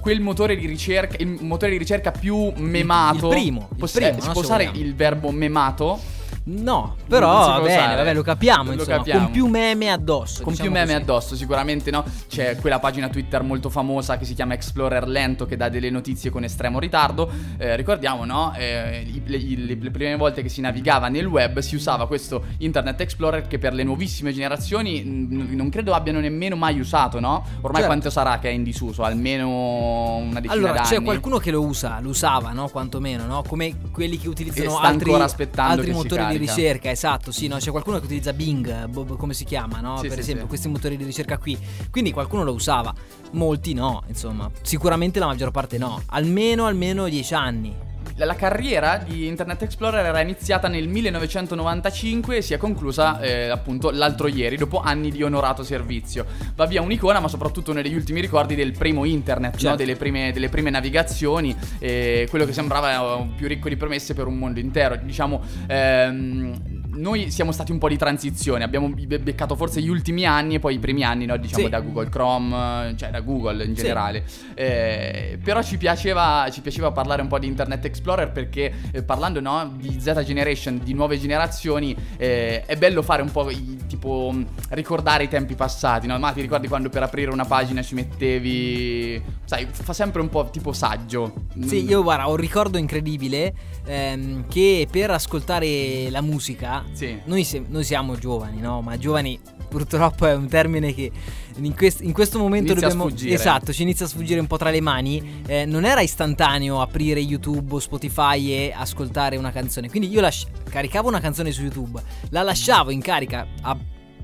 quel 0.01 0.19
motore 0.19 0.55
di 0.57 0.65
ricerca, 0.65 1.15
il 1.19 1.27
motore 1.41 1.71
di 1.71 1.77
ricerca 1.77 2.11
più 2.11 2.51
memato. 2.57 3.27
il 3.29 3.35
primo, 3.35 3.67
il 3.71 3.77
Poss- 3.77 3.93
primo, 3.93 4.09
eh, 4.17 4.19
si 4.21 4.27
no, 4.27 4.33
può 4.33 4.41
se 4.41 4.47
usare 4.47 4.65
vogliamo. 4.65 4.83
il 4.85 4.95
verbo 4.95 5.31
memato? 5.31 5.99
No, 6.45 6.97
però 7.07 7.29
va 7.29 7.61
bene, 7.61 7.95
vabbè, 7.95 8.13
lo 8.13 8.21
capiamo, 8.21 8.63
Lo 8.65 8.73
insomma, 8.73 8.97
capiamo. 8.97 9.23
con 9.23 9.31
più 9.31 9.47
meme 9.47 9.89
addosso. 9.89 10.43
Con 10.43 10.51
diciamo 10.51 10.69
più 10.71 10.77
meme 10.77 10.91
così. 10.93 11.03
addosso, 11.03 11.35
sicuramente 11.37 11.89
no. 11.89 12.03
C'è 12.27 12.57
quella 12.57 12.79
pagina 12.79 13.07
Twitter 13.07 13.41
molto 13.43 13.69
famosa 13.69 14.17
che 14.17 14.25
si 14.25 14.33
chiama 14.33 14.53
Explorer 14.53 15.07
Lento 15.07 15.45
che 15.45 15.55
dà 15.55 15.69
delle 15.69 15.89
notizie 15.89 16.29
con 16.29 16.43
estremo 16.43 16.79
ritardo. 16.79 17.31
Eh, 17.57 17.77
ricordiamo, 17.77 18.25
no? 18.25 18.53
Eh, 18.57 19.21
le, 19.25 19.37
i- 19.37 19.79
le 19.81 19.91
prime 19.91 20.17
volte 20.17 20.41
che 20.41 20.49
si 20.49 20.59
navigava 20.59 21.07
nel 21.07 21.25
web 21.27 21.59
si 21.59 21.75
usava 21.75 22.07
questo 22.07 22.43
Internet 22.57 22.99
Explorer 22.99 23.47
che 23.47 23.57
per 23.57 23.73
le 23.73 23.83
nuovissime 23.83 24.33
generazioni 24.33 25.01
mh, 25.01 25.55
non 25.55 25.69
credo 25.69 25.93
abbiano 25.93 26.19
nemmeno 26.19 26.57
mai 26.57 26.77
usato, 26.77 27.21
no? 27.21 27.41
Ormai 27.61 27.81
Certo. 27.83 27.85
quanto 27.87 28.09
sarà 28.09 28.39
che 28.39 28.49
è 28.49 28.51
in 28.51 28.63
disuso? 28.63 29.03
Almeno 29.03 30.15
una 30.17 30.41
decina 30.41 30.51
Allora, 30.53 30.73
d'anni. 30.73 30.87
c'è 30.87 31.01
qualcuno 31.01 31.37
che 31.37 31.51
lo 31.51 31.61
usa, 31.65 31.99
lo 32.01 32.09
usava, 32.09 32.51
no? 32.51 32.67
Quantomeno, 32.67 33.25
no? 33.25 33.43
Come 33.47 33.75
quelli 33.91 34.17
che 34.17 34.27
utilizzano 34.27 34.77
altri, 34.79 35.13
altri 35.13 35.91
motori 35.91 36.31
di 36.33 36.45
ricerca, 36.45 36.91
esatto, 36.91 37.31
sì, 37.31 37.47
no? 37.47 37.57
C'è 37.57 37.71
qualcuno 37.71 37.99
che 37.99 38.05
utilizza 38.05 38.33
Bing, 38.33 38.87
bo- 38.87 39.03
bo- 39.03 39.15
come 39.15 39.33
si 39.33 39.43
chiama, 39.45 39.79
no? 39.79 39.97
Sì, 39.97 40.07
per 40.07 40.13
sì, 40.15 40.19
esempio, 40.19 40.43
sì. 40.43 40.49
questi 40.49 40.67
motori 40.67 40.97
di 40.97 41.03
ricerca 41.03 41.37
qui. 41.37 41.57
Quindi 41.89 42.11
qualcuno 42.11 42.43
lo 42.43 42.53
usava, 42.53 42.93
molti 43.31 43.73
no, 43.73 44.03
insomma. 44.07 44.49
Sicuramente 44.61 45.19
la 45.19 45.27
maggior 45.27 45.51
parte 45.51 45.77
no. 45.77 46.01
Almeno, 46.07 46.65
almeno 46.65 47.07
10 47.07 47.33
anni. 47.33 47.91
La 48.17 48.35
carriera 48.35 48.97
di 48.97 49.25
Internet 49.25 49.63
Explorer 49.63 50.05
era 50.05 50.21
iniziata 50.21 50.67
nel 50.67 50.87
1995 50.87 52.37
e 52.37 52.41
si 52.41 52.53
è 52.53 52.57
conclusa 52.57 53.19
eh, 53.19 53.49
appunto 53.49 53.89
l'altro 53.89 54.27
ieri, 54.27 54.55
dopo 54.55 54.81
anni 54.81 55.09
di 55.09 55.23
onorato 55.23 55.63
servizio. 55.63 56.25
Va 56.55 56.65
via 56.65 56.81
un'icona, 56.81 57.19
ma 57.19 57.27
soprattutto 57.27 57.71
uno 57.71 57.81
degli 57.81 57.95
ultimi 57.95 58.21
ricordi 58.21 58.53
del 58.53 58.73
primo 58.73 59.05
internet, 59.05 59.53
no? 59.53 59.59
Certo. 59.59 59.77
delle, 59.77 59.95
prime, 59.95 60.31
delle 60.31 60.49
prime 60.49 60.69
navigazioni, 60.69 61.55
eh, 61.79 62.27
quello 62.29 62.45
che 62.45 62.53
sembrava 62.53 63.17
eh, 63.17 63.27
più 63.35 63.47
ricco 63.47 63.67
di 63.67 63.77
promesse 63.77 64.13
per 64.13 64.27
un 64.27 64.37
mondo 64.37 64.59
intero. 64.59 64.95
Diciamo, 64.95 65.41
ehm, 65.67 66.72
noi 66.95 67.31
siamo 67.31 67.51
stati 67.51 67.71
un 67.71 67.77
po' 67.77 67.87
di 67.89 67.97
transizione, 67.97 68.63
abbiamo 68.63 68.89
be- 68.89 69.19
beccato 69.19 69.55
forse 69.55 69.81
gli 69.81 69.87
ultimi 69.89 70.25
anni 70.25 70.55
e 70.55 70.59
poi 70.59 70.75
i 70.75 70.79
primi 70.79 71.03
anni, 71.03 71.25
no? 71.25 71.37
diciamo 71.37 71.63
Sì. 71.65 71.69
da 71.69 71.79
Google 71.79 72.09
Chrome, 72.09 72.93
cioè 72.97 73.09
da 73.09 73.19
Google 73.21 73.63
in 73.63 73.75
Sì. 73.75 73.81
generale. 73.81 74.23
Eh, 74.53 75.37
però 75.43 75.61
ci 75.63 75.77
piaceva, 75.77 76.47
ci 76.51 76.61
piaceva 76.61 76.91
parlare 76.91 77.21
un 77.21 77.27
po' 77.27 77.39
di 77.39 77.47
Internet 77.47 77.85
Explorer 77.85 78.31
perché 78.31 78.71
eh, 78.91 79.03
parlando 79.03 79.39
no, 79.39 79.73
di 79.77 79.99
Z 79.99 80.21
Generation, 80.23 80.79
di 80.83 80.93
nuove 80.93 81.19
generazioni, 81.19 81.95
eh, 82.17 82.63
è 82.65 82.75
bello 82.75 83.01
fare 83.01 83.21
un 83.21 83.31
po' 83.31 83.49
i- 83.49 83.77
tipo 83.87 84.33
ricordare 84.69 85.23
i 85.23 85.27
tempi 85.27 85.55
passati, 85.55 86.07
no? 86.07 86.17
Ma 86.19 86.31
ti 86.31 86.41
ricordi 86.41 86.67
quando 86.67 86.89
per 86.89 87.03
aprire 87.03 87.31
una 87.31 87.45
pagina 87.45 87.81
ci 87.81 87.95
mettevi... 87.95 89.21
Sai, 89.45 89.67
fa 89.71 89.93
sempre 89.93 90.21
un 90.21 90.29
po' 90.29 90.49
tipo 90.51 90.73
saggio. 90.73 91.33
Sì, 91.65 91.83
io 91.85 92.01
guarda, 92.01 92.27
ho 92.27 92.31
un 92.31 92.37
ricordo 92.37 92.77
incredibile 92.77 93.53
ehm, 93.85 94.47
che 94.47 94.87
per 94.89 95.11
ascoltare 95.11 96.09
la 96.09 96.21
musica, 96.21 96.82
Sì. 96.91 97.17
noi, 97.25 97.43
se- 97.43 97.63
noi 97.67 97.83
siamo 97.83 98.17
giovani, 98.17 98.59
no? 98.59 98.81
Ma 98.81 98.97
giovani 98.97 99.39
purtroppo 99.69 100.27
è 100.27 100.33
un 100.35 100.47
termine 100.47 100.93
che 100.93 101.11
in, 101.57 101.75
quest- 101.75 102.01
in 102.01 102.13
questo 102.13 102.37
momento 102.37 102.71
Inizia 102.71 102.87
a 102.87 102.89
dobbiamo... 102.91 103.09
sfuggire. 103.09 103.33
Esatto, 103.35 103.73
ci 103.73 103.81
inizia 103.81 104.05
a 104.05 104.09
sfuggire 104.09 104.39
un 104.39 104.47
po' 104.47 104.57
tra 104.57 104.69
le 104.69 104.81
mani. 104.81 105.41
Eh, 105.47 105.65
non 105.65 105.85
era 105.85 106.01
istantaneo 106.01 106.81
aprire 106.81 107.19
YouTube 107.19 107.75
o 107.75 107.79
Spotify 107.79 108.51
e 108.51 108.73
ascoltare 108.75 109.37
una 109.37 109.51
canzone. 109.51 109.89
Quindi 109.89 110.09
io 110.09 110.21
lasci- 110.21 110.47
caricavo 110.69 111.07
una 111.07 111.19
canzone 111.19 111.51
su 111.51 111.61
YouTube, 111.61 112.01
la 112.29 112.43
lasciavo 112.43 112.91
in 112.91 113.01
carica 113.01 113.47
a 113.61 113.77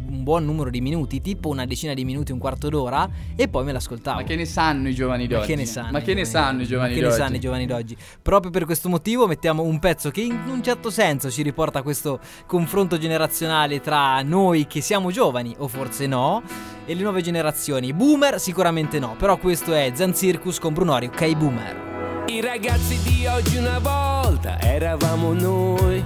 un 0.10 0.24
buon 0.24 0.46
numero 0.46 0.70
di 0.70 0.82
minuti, 0.82 1.22
tipo 1.22 1.50
una 1.50 1.66
decina 1.66 1.94
di 1.94 2.04
minuti, 2.06 2.32
un 2.32 2.40
quarto 2.40 2.70
d'ora, 2.70 3.08
e 3.36 3.48
poi 3.48 3.64
me 3.64 3.72
l'ascoltavo. 3.72 4.20
Ma 4.20 4.24
che 4.24 4.36
ne 4.36 4.46
sanno 4.46 4.90
i 4.90 4.96
giovani 4.96 5.28
Ma 5.28 5.36
d'oggi? 5.36 5.48
che 5.48 5.56
ne 5.56 5.66
sanno? 5.66 5.92
Ma 5.92 6.02
che 6.02 6.14
ne 6.14 6.26
sanno 6.26 6.62
i 6.62 6.66
giovani 6.66 6.90
Ma 6.90 6.96
che 6.96 7.02
d'oggi? 7.02 7.18
ne 7.18 7.24
sanno 7.24 7.36
i 7.36 7.40
giovani 7.40 7.66
d'oggi? 7.66 7.98
Proprio 8.22 8.52
per 8.52 8.66
questo 8.66 8.90
motivo 8.90 9.28
mettiamo 9.28 9.64
un 9.64 9.80
pezzo 9.80 10.10
che 10.12 10.22
in 10.22 10.40
un 10.48 10.64
certo 10.64 10.90
senso 10.90 11.30
ci 11.30 11.42
riporta 11.44 11.80
a 11.80 11.82
questo 11.82 12.20
confronto 12.46 12.98
generazionale 12.98 13.80
tra 13.82 14.22
noi 14.22 14.68
che 14.68 14.82
siamo 14.82 15.12
giovani, 15.12 15.56
o 15.60 15.68
forse 15.68 16.08
no, 16.08 16.42
e 16.86 16.94
le 16.96 17.02
nuove 17.02 17.22
generazioni. 17.22 17.94
Boomer 17.94 18.40
sicuramente 18.40 19.00
no, 19.00 19.16
però 19.18 19.38
questo 19.38 19.74
è 19.74 19.92
Zen 19.94 20.16
Circus 20.16 20.60
con 20.60 20.74
Brunori, 20.74 21.06
ok 21.08 21.36
boomer. 21.38 21.88
I 22.28 22.42
ragazzi 22.42 23.00
di 23.02 23.26
oggi 23.26 23.58
una 23.58 23.80
volta 23.80 24.60
eravamo 24.62 25.34
noi. 25.34 26.04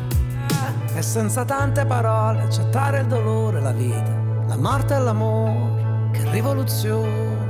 Senza 1.14 1.46
tante 1.46 1.86
parole 1.86 2.42
accettare 2.42 3.02
il 3.02 3.06
dolore, 3.06 3.62
la 3.62 3.72
vita, 3.72 4.20
la 4.48 4.58
morte 4.58 4.96
e 4.96 5.00
l'amore. 5.00 6.10
Che 6.12 6.28
rivoluzione. 6.32 7.43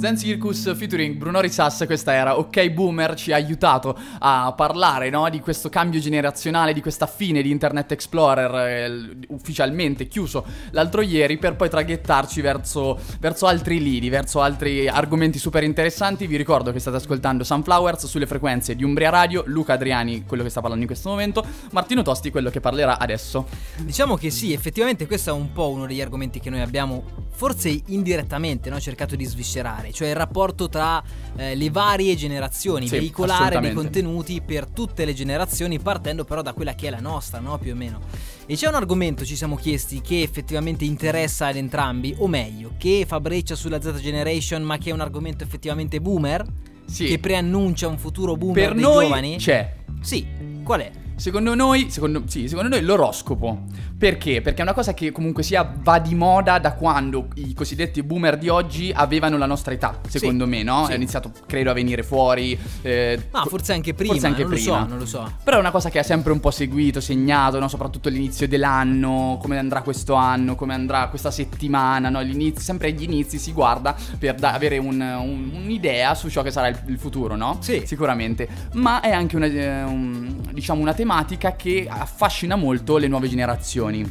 Zen 0.00 0.16
Circus 0.16 0.74
featuring 0.76 1.16
Bruno 1.16 1.40
Risas, 1.40 1.82
questa 1.84 2.14
era 2.14 2.38
Ok 2.38 2.70
Boomer, 2.70 3.14
ci 3.16 3.32
ha 3.32 3.36
aiutato 3.36 3.94
a 4.20 4.50
parlare 4.56 5.10
no, 5.10 5.28
di 5.28 5.40
questo 5.40 5.68
cambio 5.68 6.00
generazionale, 6.00 6.72
di 6.72 6.80
questa 6.80 7.06
fine 7.06 7.42
di 7.42 7.50
Internet 7.50 7.92
Explorer 7.92 8.54
eh, 8.54 9.16
ufficialmente 9.28 10.08
chiuso 10.08 10.46
l'altro 10.70 11.02
ieri 11.02 11.36
per 11.36 11.54
poi 11.54 11.68
traghettarci 11.68 12.40
verso, 12.40 12.98
verso 13.20 13.44
altri 13.44 13.78
lidi, 13.78 14.08
verso 14.08 14.40
altri 14.40 14.88
argomenti 14.88 15.38
super 15.38 15.64
interessanti. 15.64 16.26
Vi 16.26 16.38
ricordo 16.38 16.72
che 16.72 16.78
state 16.78 16.96
ascoltando 16.96 17.44
Sunflowers 17.44 18.06
sulle 18.06 18.26
frequenze 18.26 18.74
di 18.74 18.82
Umbria 18.82 19.10
Radio, 19.10 19.42
Luca 19.48 19.74
Adriani, 19.74 20.24
quello 20.24 20.42
che 20.42 20.48
sta 20.48 20.60
parlando 20.60 20.84
in 20.84 20.88
questo 20.88 21.10
momento, 21.10 21.44
Martino 21.72 22.00
Tosti, 22.00 22.30
quello 22.30 22.48
che 22.48 22.60
parlerà 22.60 22.98
adesso. 22.98 23.46
Diciamo 23.80 24.16
che 24.16 24.30
sì, 24.30 24.54
effettivamente 24.54 25.06
questo 25.06 25.28
è 25.28 25.34
un 25.34 25.52
po' 25.52 25.68
uno 25.68 25.84
degli 25.84 26.00
argomenti 26.00 26.40
che 26.40 26.48
noi 26.48 26.62
abbiamo 26.62 27.28
forse 27.30 27.82
indirettamente 27.86 28.70
no, 28.70 28.80
cercato 28.80 29.14
di 29.14 29.24
sviscerare, 29.24 29.89
cioè 29.92 30.08
il 30.08 30.16
rapporto 30.16 30.68
tra 30.68 31.02
eh, 31.36 31.54
le 31.54 31.70
varie 31.70 32.14
generazioni, 32.16 32.86
Sì, 32.88 32.98
veicolare 32.98 33.60
dei 33.60 33.72
contenuti 33.72 34.40
per 34.40 34.66
tutte 34.66 35.04
le 35.04 35.14
generazioni, 35.14 35.78
partendo 35.78 36.24
però 36.24 36.42
da 36.42 36.52
quella 36.52 36.74
che 36.74 36.88
è 36.88 36.90
la 36.90 37.00
nostra, 37.00 37.38
no? 37.40 37.58
Più 37.58 37.72
o 37.72 37.76
meno. 37.76 38.00
E 38.46 38.56
c'è 38.56 38.66
un 38.68 38.74
argomento, 38.74 39.24
ci 39.24 39.36
siamo 39.36 39.54
chiesti, 39.56 40.00
che 40.00 40.22
effettivamente 40.22 40.84
interessa 40.84 41.46
ad 41.46 41.56
entrambi, 41.56 42.14
o 42.18 42.26
meglio, 42.26 42.72
che 42.78 43.04
fa 43.06 43.20
breccia 43.20 43.54
sulla 43.54 43.80
Z 43.80 43.94
Generation, 44.00 44.62
ma 44.62 44.76
che 44.78 44.90
è 44.90 44.92
un 44.92 45.00
argomento 45.00 45.44
effettivamente 45.44 46.00
boomer, 46.00 46.44
Sì. 46.86 47.04
che 47.06 47.18
preannuncia 47.20 47.86
un 47.86 47.98
futuro 47.98 48.34
boomer 48.36 48.64
per 48.66 48.74
dei 48.74 48.82
noi 48.82 49.04
giovani? 49.04 49.36
c'è. 49.36 49.74
Sì, 50.00 50.26
qual 50.64 50.80
è? 50.80 50.90
Secondo 51.20 51.54
noi, 51.54 51.90
secondo, 51.90 52.22
sì, 52.28 52.48
secondo 52.48 52.70
noi 52.70 52.80
l'oroscopo. 52.82 53.64
Perché? 53.98 54.40
Perché 54.40 54.60
è 54.60 54.62
una 54.62 54.72
cosa 54.72 54.94
che 54.94 55.12
comunque 55.12 55.42
sia 55.42 55.70
va 55.82 55.98
di 55.98 56.14
moda 56.14 56.58
da 56.58 56.72
quando 56.72 57.28
i 57.34 57.52
cosiddetti 57.52 58.02
boomer 58.02 58.38
di 58.38 58.48
oggi 58.48 58.90
avevano 58.94 59.36
la 59.36 59.44
nostra 59.44 59.74
età, 59.74 60.00
secondo 60.08 60.46
me, 60.46 60.62
no? 60.62 60.86
sì. 60.86 60.92
È 60.92 60.94
iniziato, 60.94 61.30
credo, 61.46 61.70
a 61.70 61.74
venire 61.74 62.02
fuori. 62.02 62.58
eh, 62.80 63.26
Ma 63.30 63.44
forse 63.44 63.74
anche 63.74 63.92
prima, 63.92 64.12
forse 64.12 64.26
anche 64.28 64.40
non 64.44 64.50
prima. 64.52 64.78
lo 64.78 64.82
so, 64.82 64.88
non 64.88 64.98
lo 64.98 65.04
so. 65.04 65.32
Però 65.44 65.58
è 65.58 65.60
una 65.60 65.70
cosa 65.70 65.90
che 65.90 65.98
ha 65.98 66.02
sempre 66.02 66.32
un 66.32 66.40
po' 66.40 66.50
seguito, 66.50 67.02
segnato, 67.02 67.58
no? 67.60 67.68
soprattutto 67.68 68.08
l'inizio 68.08 68.48
dell'anno, 68.48 69.36
come 69.42 69.58
andrà 69.58 69.82
questo 69.82 70.14
anno, 70.14 70.54
come 70.54 70.72
andrà 70.72 71.08
questa 71.08 71.30
settimana, 71.30 72.08
no? 72.08 72.22
L'inizio- 72.22 72.62
sempre 72.62 72.88
agli 72.88 73.02
inizi 73.02 73.36
si 73.38 73.52
guarda 73.52 73.94
per 74.18 74.36
da- 74.36 74.54
avere 74.54 74.78
un- 74.78 74.98
un- 75.02 75.50
un'idea 75.62 76.14
su 76.14 76.30
ciò 76.30 76.40
che 76.40 76.50
sarà 76.50 76.68
il, 76.68 76.80
il 76.86 76.98
futuro, 76.98 77.36
no? 77.36 77.58
Sì. 77.60 77.82
Sicuramente. 77.84 78.48
Ma 78.72 79.00
è 79.02 79.10
anche 79.10 79.36
una, 79.36 79.44
eh, 79.44 79.82
un- 79.82 80.36
diciamo 80.52 80.80
una 80.80 80.94
tematica 80.94 81.08
che 81.56 81.86
affascina 81.88 82.56
molto 82.56 82.96
le 82.96 83.08
nuove 83.08 83.28
generazioni. 83.28 84.08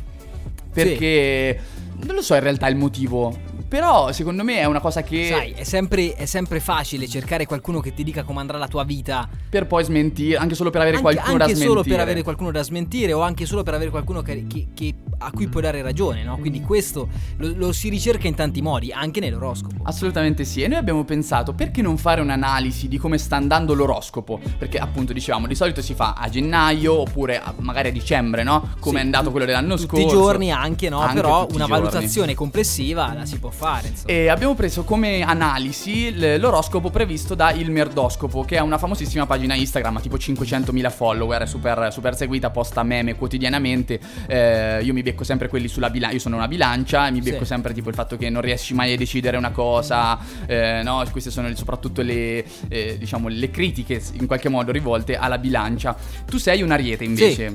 Perché 0.72 1.60
non 2.04 2.16
lo 2.16 2.22
so 2.22 2.36
in 2.36 2.42
realtà 2.42 2.68
il 2.68 2.76
motivo. 2.76 3.49
Però 3.70 4.12
secondo 4.12 4.44
me 4.44 4.58
è 4.58 4.66
una 4.66 4.80
cosa 4.80 5.04
che 5.04 5.28
Sai, 5.30 5.52
è 5.52 5.64
sempre, 5.64 6.14
è 6.16 6.26
sempre 6.26 6.60
facile 6.60 7.08
cercare 7.08 7.46
qualcuno 7.46 7.80
che 7.82 7.94
ti 7.94 8.04
dica 8.04 8.24
come 8.24 8.40
andrà 8.40 8.58
la 8.58 8.68
tua 8.68 8.84
vita. 8.84 9.30
per 9.50 9.68
poi 9.68 9.84
smentire, 9.84 10.38
anche 10.38 10.56
solo 10.56 10.70
per 10.72 10.82
avere 10.82 10.98
Anche, 10.98 11.10
qualcuno 11.14 11.26
anche 11.34 11.38
da 11.40 11.46
smentire. 11.50 11.70
solo 11.70 11.84
per 11.84 12.00
avere 12.00 12.24
qualcuno 12.24 12.52
da 12.52 12.64
smentire 12.64 13.14
o 13.14 13.22
anche 13.22 13.46
solo 13.46 13.62
per 13.64 13.74
avere 13.76 13.90
qualcuno 13.92 14.22
che- 14.22 14.46
che- 14.48 14.68
che- 14.74 14.96
a 15.20 15.32
cui 15.32 15.48
puoi 15.48 15.62
dare 15.64 15.82
ragione, 15.82 16.24
no? 16.24 16.38
Quindi 16.38 16.62
questo 16.62 17.08
lo, 17.38 17.52
lo 17.56 17.72
si 17.72 17.90
ricerca 17.90 18.28
in 18.28 18.36
tanti 18.36 18.62
modi, 18.62 18.92
anche 18.92 19.20
nell'oroscopo. 19.20 19.84
Assolutamente 19.84 20.46
sì, 20.46 20.62
e 20.64 20.68
noi 20.68 20.78
abbiamo 20.80 21.04
pensato 21.04 21.54
perché 21.54 21.82
non 21.84 21.98
fare 21.98 22.22
un'analisi 22.22 22.88
di 22.88 22.98
come 22.98 23.18
sta 23.20 23.36
andando 23.36 23.74
l'oroscopo? 23.76 24.40
Perché 24.58 24.78
appunto 24.80 25.14
dicevamo 25.14 25.46
di 25.48 25.56
solito 25.56 25.82
si 25.82 25.94
fa 25.94 26.14
a 26.18 26.28
gennaio 26.30 26.94
oppure 27.02 27.40
a- 27.40 27.54
magari 27.60 27.90
a 27.90 27.92
dicembre, 27.92 28.44
no? 28.44 28.72
Come 28.80 28.98
Sì, 28.98 29.02
è 29.02 29.06
andato 29.06 29.30
quello 29.32 29.46
dell'anno 29.46 29.76
Tutti 29.76 29.88
scorso. 29.88 30.06
i 30.06 30.10
giorni 30.10 30.52
anche, 30.52 30.90
no? 30.90 31.00
Anche 31.00 31.16
Però 31.22 31.42
tutti 31.42 31.56
una 31.56 31.66
giorni. 31.66 31.82
valutazione 31.84 32.34
complessiva 32.36 33.14
la 33.14 33.26
si 33.26 33.38
può 33.40 33.50
fare, 33.50 33.58
insomma. 33.88 34.12
E 34.12 34.28
abbiamo 34.30 34.56
preso 34.56 34.84
come 34.84 35.22
analisi 35.22 36.14
l'oroscopo 36.40 36.90
previsto 36.90 37.36
da 37.36 37.52
Il 37.52 37.72
Merdoscopo, 37.72 38.44
che 38.44 38.58
è 38.58 38.60
una 38.60 38.78
famosissima 38.78 39.26
pagina 39.26 39.54
Instagram, 39.56 39.98
ha 39.98 40.00
tipo 40.00 40.16
500.000 40.18 40.92
follower, 40.92 41.48
super, 41.48 41.92
super 41.92 42.16
seguita, 42.16 42.50
posta 42.50 42.84
meme 42.84 43.16
quotidianamente. 43.16 44.00
Eh, 44.28 44.80
io 44.84 44.94
mi 44.94 45.04
becco 45.04 45.24
sempre 45.24 45.48
quelli 45.50 45.68
sulla 45.68 45.90
bilancia, 45.90 46.16
io 46.16 46.22
sono 46.22 46.36
una 46.38 46.48
bilancia 46.48 47.08
e 47.08 47.12
mi 47.12 47.22
becco 47.22 47.40
Sì. 47.40 47.46
sempre 47.46 47.74
tipo 47.74 47.90
il 47.90 47.96
fatto 47.96 48.18
che 48.18 48.30
non 48.30 48.42
riesci 48.42 48.74
mai 48.74 48.94
a 48.94 48.98
decidere 48.98 49.38
una 49.38 49.52
cosa, 49.52 50.18
eh, 50.46 50.82
no? 50.84 51.04
Queste 51.12 51.30
sono 51.32 51.54
soprattutto 51.56 52.02
le, 52.02 52.44
eh, 52.68 52.98
diciamo, 52.98 53.28
le 53.28 53.50
critiche 53.52 54.02
in 54.14 54.28
qualche 54.28 54.50
modo 54.50 54.72
rivolte 54.72 55.16
alla 55.18 55.38
bilancia. 55.38 55.96
Tu 56.26 56.38
sei 56.38 56.62
un 56.62 56.72
ariete 56.72 57.04
invece. 57.04 57.54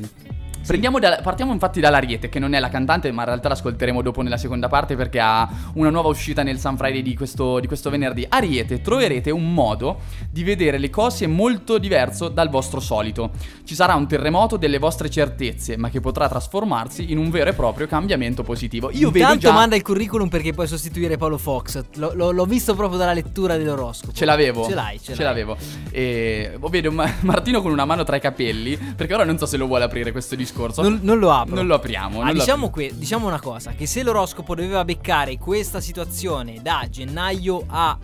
Prendiamo 0.66 0.98
da- 0.98 1.20
partiamo 1.22 1.52
infatti 1.52 1.80
dall'Ariete, 1.80 2.28
che 2.28 2.38
non 2.38 2.54
è 2.54 2.60
la 2.60 2.68
cantante, 2.68 3.10
ma 3.12 3.22
in 3.22 3.28
realtà 3.28 3.48
l'ascolteremo 3.48 4.02
dopo 4.02 4.22
nella 4.22 4.36
seconda 4.36 4.68
parte 4.68 4.96
perché 4.96 5.20
ha 5.20 5.48
una 5.74 5.90
nuova 5.90 6.08
uscita 6.08 6.42
nel 6.42 6.58
Sun 6.58 6.76
Friday 6.76 7.02
di 7.02 7.14
questo, 7.14 7.60
di 7.60 7.66
questo 7.66 7.90
venerdì. 7.90 8.26
Ariete, 8.28 8.80
troverete 8.80 9.30
un 9.30 9.52
modo 9.52 10.00
di 10.30 10.42
vedere 10.42 10.78
le 10.78 10.90
cose 10.90 11.26
molto 11.26 11.78
diverso 11.78 12.28
dal 12.28 12.48
vostro 12.48 12.80
solito. 12.80 13.30
Ci 13.64 13.74
sarà 13.74 13.94
un 13.94 14.06
terremoto 14.08 14.56
delle 14.56 14.78
vostre 14.78 15.10
certezze, 15.10 15.76
ma 15.76 15.90
che 15.90 16.00
potrà 16.00 16.28
trasformarsi 16.28 17.12
in 17.12 17.18
un 17.18 17.30
vero 17.30 17.50
e 17.50 17.52
proprio 17.52 17.86
cambiamento 17.86 18.42
positivo. 18.42 18.90
Io 18.92 19.10
vedo 19.10 19.24
Intanto 19.24 19.46
già... 19.48 19.52
manda 19.52 19.76
il 19.76 19.82
curriculum 19.82 20.28
perché 20.28 20.52
puoi 20.52 20.66
sostituire 20.66 21.16
Paolo 21.16 21.38
Fox. 21.38 21.82
Lo- 21.96 22.12
lo- 22.14 22.30
l'ho 22.30 22.44
visto 22.46 22.74
proprio 22.74 22.98
dalla 22.98 23.12
lettura 23.12 23.56
dell'oroscopo. 23.56 24.12
Ce 24.12 24.24
l'avevo. 24.24 24.64
Ce 24.64 24.74
l'hai, 24.74 24.98
ce, 24.98 25.14
Ce 25.14 25.22
l'hai. 25.22 25.24
l'avevo. 25.24 25.56
E 25.90 26.56
oh, 26.58 26.68
vedo 26.68 26.90
Ma- 26.90 27.12
Martino 27.20 27.60
con 27.60 27.70
una 27.70 27.84
mano 27.84 28.02
tra 28.04 28.16
i 28.16 28.20
capelli. 28.20 28.76
Perché 28.76 29.12
ora 29.14 29.24
non 29.24 29.36
so 29.38 29.46
se 29.46 29.56
lo 29.56 29.66
vuole 29.66 29.84
aprire 29.84 30.10
questo 30.12 30.34
discorso. 30.34 30.52
Non, 30.82 31.00
non 31.02 31.18
lo 31.18 31.30
apro. 31.32 31.54
Non 31.54 31.66
lo 31.66 31.74
apriamo. 31.74 32.20
Ah, 32.20 32.24
non 32.24 32.34
lo 32.34 32.40
diciamo, 32.40 32.66
apriamo. 32.66 32.70
que- 32.70 32.98
diciamo 32.98 33.26
una 33.26 33.40
cosa: 33.40 33.72
che 33.72 33.86
se 33.86 34.02
l'oroscopo 34.02 34.54
doveva 34.54 34.84
beccare 34.84 35.36
questa 35.38 35.80
situazione 35.80 36.60
da 36.62 36.86
gennaio 36.88 37.64
a 37.66 37.98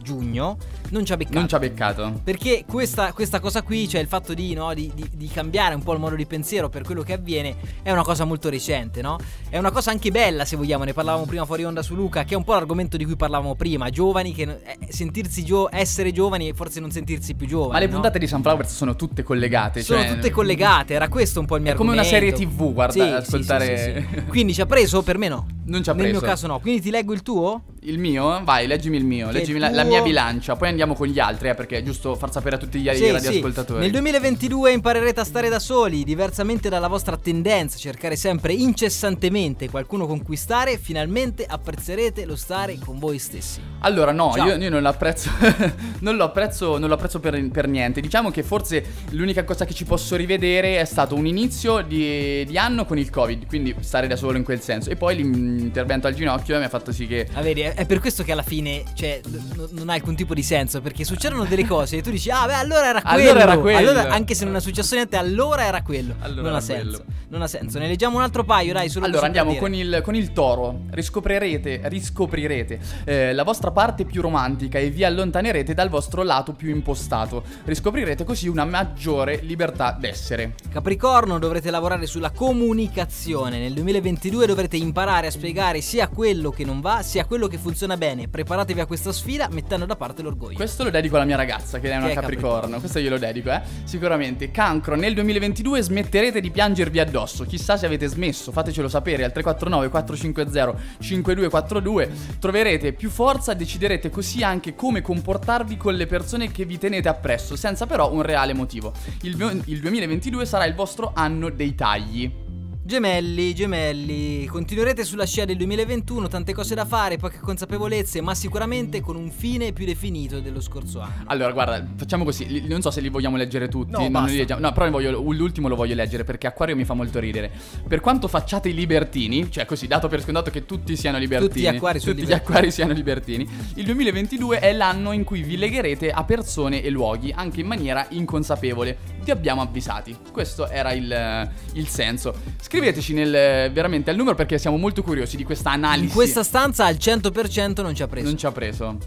giugno, 0.00 0.56
non 0.90 1.04
ci 1.04 1.12
ha 1.12 1.16
beccato. 1.16 1.38
Non 1.38 1.48
ci 1.48 1.54
ha 1.54 1.58
beccato. 1.58 2.20
Perché 2.22 2.64
questa, 2.66 3.12
questa 3.12 3.40
cosa 3.40 3.62
qui, 3.62 3.88
cioè 3.88 4.00
il 4.00 4.06
fatto 4.06 4.34
di, 4.34 4.54
no, 4.54 4.72
di, 4.74 4.90
di- 4.94 5.08
di 5.14 5.28
cambiare 5.28 5.74
un 5.74 5.82
po' 5.82 5.92
il 5.92 5.98
modo 6.00 6.14
di 6.16 6.26
pensiero 6.26 6.68
per 6.68 6.82
quello 6.82 7.02
che 7.02 7.12
avviene, 7.14 7.56
è 7.82 7.90
una 7.90 8.02
cosa 8.02 8.24
molto 8.24 8.48
recente, 8.48 9.02
no? 9.02 9.18
È 9.48 9.58
una 9.58 9.70
cosa 9.70 9.90
anche 9.90 10.10
bella, 10.10 10.44
se 10.44 10.56
vogliamo, 10.56 10.84
ne 10.84 10.92
parlavamo 10.92 11.24
prima 11.24 11.44
fuori 11.44 11.64
onda 11.64 11.82
su 11.82 11.94
Luca, 11.94 12.24
che 12.24 12.34
è 12.34 12.36
un 12.36 12.44
po' 12.44 12.52
l'argomento 12.54 12.96
di 12.96 13.04
cui 13.04 13.16
parlavamo 13.16 13.54
prima, 13.54 13.90
giovani, 13.90 14.32
che 14.32 14.42
eh, 14.42 14.78
sentirsi 14.92 15.44
gio- 15.44 15.68
essere 15.72 16.12
giovani 16.12 16.48
e 16.48 16.54
forse 16.54 16.80
non 16.80 16.90
sentirsi 16.90 17.34
più 17.34 17.46
giovani. 17.46 17.72
Ma 17.72 17.78
le 17.78 17.86
no? 17.86 17.92
puntate 17.92 18.18
di 18.18 18.26
Sunflowers 18.26 18.74
sono 18.74 18.96
tutte 18.96 19.22
collegate. 19.22 19.82
Sono 19.82 20.02
cioè- 20.02 20.14
tutte 20.14 20.30
collegate, 20.30 20.94
era 20.94 21.08
questo 21.08 21.40
un 21.40 21.46
po' 21.46 21.56
il 21.56 21.62
mio 21.62 21.72
È 21.72 21.74
come 21.74 21.92
una 21.92 22.02
argomento. 22.02 22.36
serie 22.36 22.46
TV, 22.48 22.72
guarda, 22.72 22.92
Sì, 22.92 23.00
ascoltare- 23.00 24.06
sì, 24.10 24.18
sì. 24.20 24.24
Quindi 24.26 24.54
ci 24.54 24.60
ha 24.60 24.66
preso? 24.66 25.02
Per 25.02 25.18
me 25.18 25.28
no. 25.28 25.46
Non 25.66 25.82
ci 25.82 25.90
ha 25.90 25.92
Nel 25.94 26.02
preso. 26.04 26.18
mio 26.20 26.28
caso 26.28 26.46
no. 26.46 26.60
Quindi 26.60 26.80
ti 26.80 26.90
leggo 26.90 27.12
il 27.12 27.22
tuo? 27.22 27.62
Il 27.80 27.98
mio? 27.98 28.40
Vai, 28.44 28.66
leggimi 28.66 28.96
il 28.96 29.04
mio. 29.04 29.26
Che 29.28 29.32
Leggimi 29.32 29.56
il 29.56 29.60
la, 29.62 29.70
la 29.70 29.80
tuo- 29.82 29.90
mia 29.90 30.02
bilancia. 30.02 30.54
Poi 30.56 30.68
andiamo 30.76 30.94
con 30.94 31.06
gli 31.08 31.18
altri, 31.18 31.48
eh, 31.48 31.54
perché 31.54 31.78
è 31.78 31.82
giusto 31.82 32.14
far 32.16 32.30
sapere 32.30 32.56
a 32.56 32.58
tutti 32.58 32.78
gli 32.78 32.90
Sì, 32.94 33.10
radioascoltatori. 33.10 33.78
sì. 33.78 33.84
Nel 33.84 33.90
2022 33.92 34.72
imparerete 34.72 35.20
a 35.20 35.24
stare 35.24 35.48
da 35.48 35.58
soli, 35.58 36.04
diversamente 36.04 36.68
dalla 36.68 36.88
vostra 36.88 37.16
tendenza 37.16 37.76
a 37.76 37.80
cercare 37.80 38.16
sempre 38.16 38.52
incessantemente 38.52 39.68
qualcuno 39.70 40.06
conquistare, 40.06 40.78
finalmente 40.78 41.44
apprezzerete 41.48 42.24
lo 42.26 42.36
stare 42.36 42.78
con 42.78 42.98
voi 42.98 43.18
stessi. 43.18 43.60
Allora, 43.80 44.12
no, 44.12 44.32
io, 44.36 44.56
io 44.56 44.70
non 44.70 44.82
lo 44.82 44.88
apprezzo. 44.88 45.30
non 46.00 46.16
lo 46.16 46.24
apprezzo, 46.24 46.76
non 46.78 46.88
lo 46.88 46.94
apprezzo 46.94 47.20
per, 47.20 47.48
per 47.50 47.68
niente. 47.68 48.00
Diciamo 48.00 48.30
che 48.30 48.42
forse 48.42 48.84
l'unica 49.10 49.44
cosa 49.44 49.64
che 49.64 49.72
ci 49.74 49.84
posso 49.84 50.16
rivedere 50.16 50.80
è 50.80 50.84
stato 50.84 51.14
un 51.14 51.26
inizio 51.26 51.82
di, 51.82 52.44
di 52.44 52.58
anno 52.58 52.84
con 52.84 52.98
il 52.98 53.10
Covid, 53.10 53.46
quindi 53.46 53.74
stare 53.80 54.06
da 54.06 54.16
solo 54.16 54.36
in 54.36 54.44
quel 54.44 54.60
senso. 54.60 54.90
E 54.90 54.96
poi 54.96 55.16
l'intervento 55.16 56.06
al 56.06 56.14
ginocchio 56.14 56.58
mi 56.58 56.64
ha 56.64 56.68
fatto 56.68 56.90
sì 56.92 57.06
che. 57.06 57.28
Ah, 57.32 57.42
vedi, 57.42 57.60
è 57.60 57.74
è 57.74 57.84
per 57.86 58.00
questo 58.00 58.22
che 58.24 58.32
alla 58.32 58.42
fine, 58.42 58.82
cioè, 58.94 59.20
n- 59.28 59.68
non 59.72 59.88
ha 59.90 59.92
alcun 59.94 60.16
tipo 60.16 60.34
di 60.34 60.42
senso, 60.42 60.65
perché 60.66 61.04
succedono 61.04 61.44
delle 61.44 61.64
cose 61.64 61.96
e 61.98 62.02
tu 62.02 62.10
dici, 62.10 62.30
ah, 62.30 62.46
beh, 62.46 62.54
allora 62.54 62.88
era 62.88 63.02
quello. 63.02 63.22
Allora 63.22 63.40
era 63.40 63.58
quello. 63.58 63.78
Allora, 63.78 64.08
anche 64.10 64.34
se 64.34 64.44
non 64.44 64.56
è 64.56 64.60
successo 64.60 64.94
niente, 64.94 65.16
allora 65.16 65.64
era 65.64 65.82
quello. 65.82 66.14
Allora 66.20 66.42
non 66.42 66.46
ha 66.46 66.56
era 66.56 66.60
senso. 66.60 66.98
quello. 66.98 67.04
Non 67.28 67.42
ha 67.42 67.46
senso. 67.46 67.78
Ne 67.78 67.88
leggiamo 67.88 68.16
un 68.16 68.22
altro 68.22 68.44
paio, 68.44 68.72
dai, 68.72 68.88
solo 68.88 69.06
Allora 69.06 69.26
andiamo 69.26 69.54
con 69.56 69.74
il, 69.74 70.00
con 70.02 70.14
il 70.14 70.32
toro, 70.32 70.82
riscoprirete, 70.90 71.82
riscoprirete 71.84 72.80
eh, 73.04 73.32
la 73.32 73.42
vostra 73.42 73.70
parte 73.70 74.04
più 74.04 74.22
romantica 74.22 74.78
e 74.78 74.90
vi 74.90 75.04
allontanerete 75.04 75.74
dal 75.74 75.88
vostro 75.88 76.22
lato 76.22 76.52
più 76.52 76.70
impostato. 76.70 77.42
Riscoprirete 77.64 78.24
così 78.24 78.48
una 78.48 78.64
maggiore 78.64 79.40
libertà 79.42 79.96
d'essere. 79.98 80.54
Capricorno 80.70 81.38
dovrete 81.38 81.70
lavorare 81.70 82.06
sulla 82.06 82.30
comunicazione. 82.30 83.58
Nel 83.58 83.72
2022 83.72 84.46
dovrete 84.46 84.76
imparare 84.76 85.28
a 85.28 85.30
spiegare 85.30 85.80
sia 85.80 86.08
quello 86.08 86.50
che 86.50 86.64
non 86.64 86.80
va, 86.80 87.02
sia 87.02 87.24
quello 87.24 87.46
che 87.46 87.58
funziona 87.58 87.96
bene. 87.96 88.28
Preparatevi 88.28 88.80
a 88.80 88.86
questa 88.86 89.12
sfida 89.12 89.48
mettendo 89.50 89.86
da 89.86 89.96
parte 89.96 90.22
l'orgoglio. 90.22 90.55
Questo 90.56 90.84
lo 90.84 90.90
dedico 90.90 91.16
alla 91.16 91.26
mia 91.26 91.36
ragazza 91.36 91.78
che 91.78 91.90
è 91.90 91.96
una 91.96 92.06
Che 92.06 92.12
è 92.12 92.14
capricorno. 92.14 92.46
Capricorno. 92.46 92.80
questo 92.80 92.98
glielo 92.98 93.18
dedico, 93.18 93.50
eh. 93.50 93.60
Sicuramente. 93.84 94.50
Cancro, 94.50 94.96
nel 94.96 95.12
2022 95.12 95.82
smetterete 95.82 96.40
di 96.40 96.50
piangervi 96.50 96.98
addosso. 96.98 97.44
Chissà 97.44 97.76
se 97.76 97.84
avete 97.84 98.06
smesso, 98.06 98.52
fatecelo 98.52 98.88
sapere 98.88 99.22
al 99.22 99.32
349 99.32 99.88
450 99.90 100.74
5242. 100.98 102.10
Troverete 102.38 102.92
più 102.94 103.10
forza 103.10 103.52
e 103.52 103.56
deciderete 103.56 104.08
così 104.08 104.42
anche 104.42 104.74
come 104.74 105.02
comportarvi 105.02 105.76
con 105.76 105.94
le 105.94 106.06
persone 106.06 106.50
che 106.50 106.64
vi 106.64 106.78
tenete 106.78 107.08
appresso, 107.08 107.54
senza 107.54 107.86
però 107.86 108.10
un 108.10 108.22
reale 108.22 108.54
motivo. 108.54 108.92
Il, 109.22 109.62
il 109.66 109.80
2022 109.80 110.46
sarà 110.46 110.64
il 110.64 110.74
vostro 110.74 111.12
anno 111.14 111.50
dei 111.50 111.74
tagli. 111.74 112.44
Gemelli, 112.86 113.52
gemelli, 113.52 114.46
continuerete 114.46 115.02
sulla 115.02 115.26
scia 115.26 115.44
del 115.44 115.56
2021, 115.56 116.28
tante 116.28 116.52
cose 116.54 116.76
da 116.76 116.84
fare, 116.84 117.16
poche 117.16 117.40
consapevolezze, 117.40 118.20
ma 118.20 118.32
sicuramente 118.32 119.00
con 119.00 119.16
un 119.16 119.28
fine 119.32 119.72
più 119.72 119.84
definito 119.84 120.38
dello 120.38 120.60
scorso 120.60 121.00
anno. 121.00 121.24
Allora, 121.24 121.50
guarda, 121.50 121.84
facciamo 121.96 122.22
così. 122.22 122.46
li- 122.46 122.68
Non 122.68 122.82
so 122.82 122.92
se 122.92 123.00
li 123.00 123.08
vogliamo 123.08 123.36
leggere 123.36 123.66
tutti. 123.66 123.90
No, 123.90 124.08
non 124.08 124.26
li 124.26 124.36
leggiamo. 124.36 124.60
No, 124.60 124.70
però 124.72 124.88
voglio- 124.88 125.20
l'ultimo 125.20 125.66
lo 125.66 125.74
voglio 125.74 125.96
leggere 125.96 126.22
perché 126.22 126.46
Acquario 126.46 126.76
mi 126.76 126.84
fa 126.84 126.94
molto 126.94 127.18
ridere. 127.18 127.50
Per 127.88 127.98
quanto 127.98 128.28
facciate 128.28 128.68
i 128.68 128.74
libertini, 128.74 129.50
cioè 129.50 129.64
così, 129.64 129.88
dato 129.88 130.06
per 130.06 130.22
scontato 130.22 130.52
che 130.52 130.64
tutti 130.64 130.94
siano 130.96 131.18
libertini. 131.18 131.48
Tutti 131.50 131.60
gli 131.62 131.66
acquari 131.66 131.98
tutti 131.98 132.22
gli 132.22 132.32
acquari 132.32 132.70
siano 132.70 132.92
libertini. 132.92 133.48
Il 133.74 133.84
2022 133.84 134.60
è 134.60 134.72
l'anno 134.72 135.10
in 135.10 135.24
cui 135.24 135.42
vi 135.42 135.56
legherete 135.56 136.12
a 136.12 136.22
persone 136.22 136.80
e 136.82 136.90
luoghi, 136.90 137.32
anche 137.34 137.62
in 137.62 137.66
maniera 137.66 138.06
inconsapevole. 138.10 138.96
Vi 139.24 139.32
abbiamo 139.32 139.60
avvisati. 139.60 140.16
Questo 140.30 140.68
era 140.68 140.92
il, 140.92 141.50
il 141.72 141.88
senso. 141.88 142.32
Scriveteci 142.76 143.14
nel, 143.14 143.72
veramente 143.72 144.10
al 144.10 144.16
numero 144.16 144.34
perché 144.34 144.58
siamo 144.58 144.76
molto 144.76 145.02
curiosi 145.02 145.38
di 145.38 145.44
questa 145.44 145.70
analisi. 145.70 146.04
In 146.04 146.10
questa 146.10 146.42
stanza 146.42 146.84
al 146.84 146.96
100% 146.96 147.80
non 147.80 147.94
ci 147.94 148.02
ha 148.02 148.06
preso. 148.06 148.26
Non 148.26 148.36
ci 148.36 148.44
ha 148.44 148.52
preso. 148.52 148.98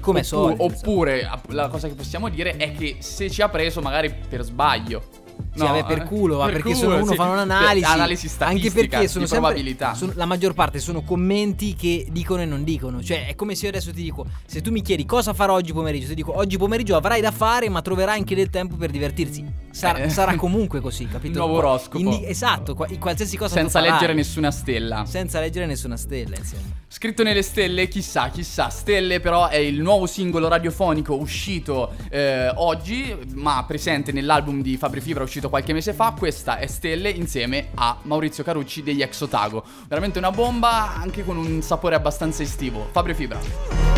Come 0.00 0.18
Oppu- 0.18 0.28
solito. 0.28 0.62
Oppure 0.64 1.30
la 1.46 1.68
cosa 1.68 1.88
che 1.88 1.94
possiamo 1.94 2.28
dire 2.28 2.56
è 2.56 2.72
che 2.72 2.96
se 2.98 3.30
ci 3.30 3.40
ha 3.40 3.48
preso 3.48 3.80
magari 3.80 4.14
per 4.28 4.42
sbaglio. 4.42 5.02
Sì, 5.54 5.62
vabbè, 5.62 5.86
per 5.86 6.02
culo, 6.02 6.36
ma 6.36 6.44
per 6.44 6.54
perché 6.56 6.72
culo, 6.72 6.82
sono, 6.82 6.96
uno 6.96 7.10
sì. 7.12 7.14
fa 7.14 7.24
un'analisi. 7.24 7.84
Analisi 7.86 8.30
Anche 8.40 8.70
perché 8.70 9.08
sono 9.08 9.24
sempre, 9.24 9.48
probabilità. 9.48 9.94
sono- 9.94 10.12
la 10.14 10.26
maggior 10.26 10.52
parte 10.52 10.78
sono 10.78 11.00
commenti 11.00 11.74
che 11.74 12.06
dicono 12.10 12.42
e 12.42 12.44
non 12.44 12.64
dicono. 12.64 13.02
Cioè, 13.02 13.28
è 13.28 13.34
come 13.34 13.54
se 13.54 13.64
io 13.64 13.70
adesso 13.70 13.92
ti 13.94 14.02
dico: 14.02 14.26
se 14.44 14.60
tu 14.60 14.70
mi 14.70 14.82
chiedi 14.82 15.06
cosa 15.06 15.32
farò 15.32 15.54
oggi 15.54 15.72
pomeriggio, 15.72 16.08
ti 16.08 16.14
dico 16.16 16.36
oggi 16.36 16.58
pomeriggio 16.58 16.94
avrai 16.94 17.22
da 17.22 17.30
fare, 17.30 17.70
ma 17.70 17.80
troverai 17.80 18.18
anche 18.18 18.34
del 18.34 18.50
tempo 18.50 18.76
per 18.76 18.90
divertirsi. 18.90 19.64
Sarà, 19.76 19.98
Eh. 19.98 20.08
sarà 20.08 20.34
comunque 20.36 20.80
così, 20.80 21.06
capito? 21.06 21.36
Nuovo 21.38 21.58
oroscopo. 21.58 21.98
Indi- 21.98 22.24
esatto, 22.26 22.74
qua- 22.74 22.88
qualsiasi 22.98 23.36
cosa 23.36 23.56
Senza 23.56 23.78
leggere 23.80 24.14
nessuna 24.14 24.50
stella. 24.50 25.04
Senza 25.04 25.38
leggere 25.38 25.66
nessuna 25.66 25.98
stella, 25.98 26.34
insomma. 26.36 26.62
Scritto 26.88 27.22
nelle 27.22 27.42
stelle, 27.42 27.86
chissà, 27.86 28.30
chissà. 28.30 28.70
Stelle 28.70 29.20
però 29.20 29.48
è 29.48 29.56
il 29.56 29.82
nuovo 29.82 30.06
singolo 30.06 30.48
radiofonico 30.48 31.14
uscito 31.14 31.92
eh, 32.08 32.50
oggi, 32.54 33.14
ma 33.34 33.62
presente 33.66 34.12
nell'album 34.12 34.62
di 34.62 34.78
Fabri 34.78 35.02
Fibra 35.02 35.22
uscito 35.22 35.50
qualche 35.50 35.74
mese 35.74 35.92
fa. 35.92 36.14
Questa 36.16 36.56
è 36.56 36.66
Stelle 36.66 37.10
insieme 37.10 37.68
a 37.74 37.98
Maurizio 38.02 38.42
Carucci 38.42 38.82
degli 38.82 39.02
Ex 39.02 39.20
Otago. 39.20 39.62
Veramente 39.88 40.16
una 40.18 40.30
bomba, 40.30 40.94
anche 40.96 41.22
con 41.22 41.36
un 41.36 41.60
sapore 41.60 41.96
abbastanza 41.96 42.42
estivo. 42.42 42.88
Fabri 42.92 43.12
Fibra. 43.12 43.95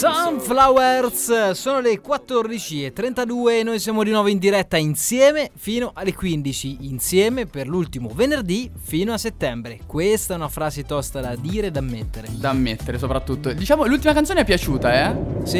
Sunflowers 0.00 1.50
sono 1.50 1.80
le 1.80 2.00
14.32 2.00 3.50
e 3.50 3.62
noi 3.62 3.78
siamo 3.78 4.02
di 4.02 4.10
nuovo 4.10 4.28
in 4.28 4.38
diretta 4.38 4.78
insieme 4.78 5.50
fino 5.54 5.90
alle 5.92 6.14
15 6.14 6.78
insieme 6.80 7.44
per 7.44 7.68
l'ultimo 7.68 8.10
venerdì 8.14 8.70
fino 8.82 9.12
a 9.12 9.18
settembre 9.18 9.80
questa 9.86 10.32
è 10.32 10.36
una 10.36 10.48
frase 10.48 10.84
tosta 10.84 11.20
da 11.20 11.36
dire 11.36 11.66
e 11.66 11.70
da 11.70 11.82
mettere 11.82 12.28
Da 12.32 12.48
ammettere 12.48 12.98
soprattutto. 12.98 13.52
Diciamo, 13.52 13.84
l'ultima 13.84 14.14
canzone 14.14 14.40
è 14.40 14.44
piaciuta, 14.46 15.10
eh? 15.10 15.16
sì? 15.44 15.58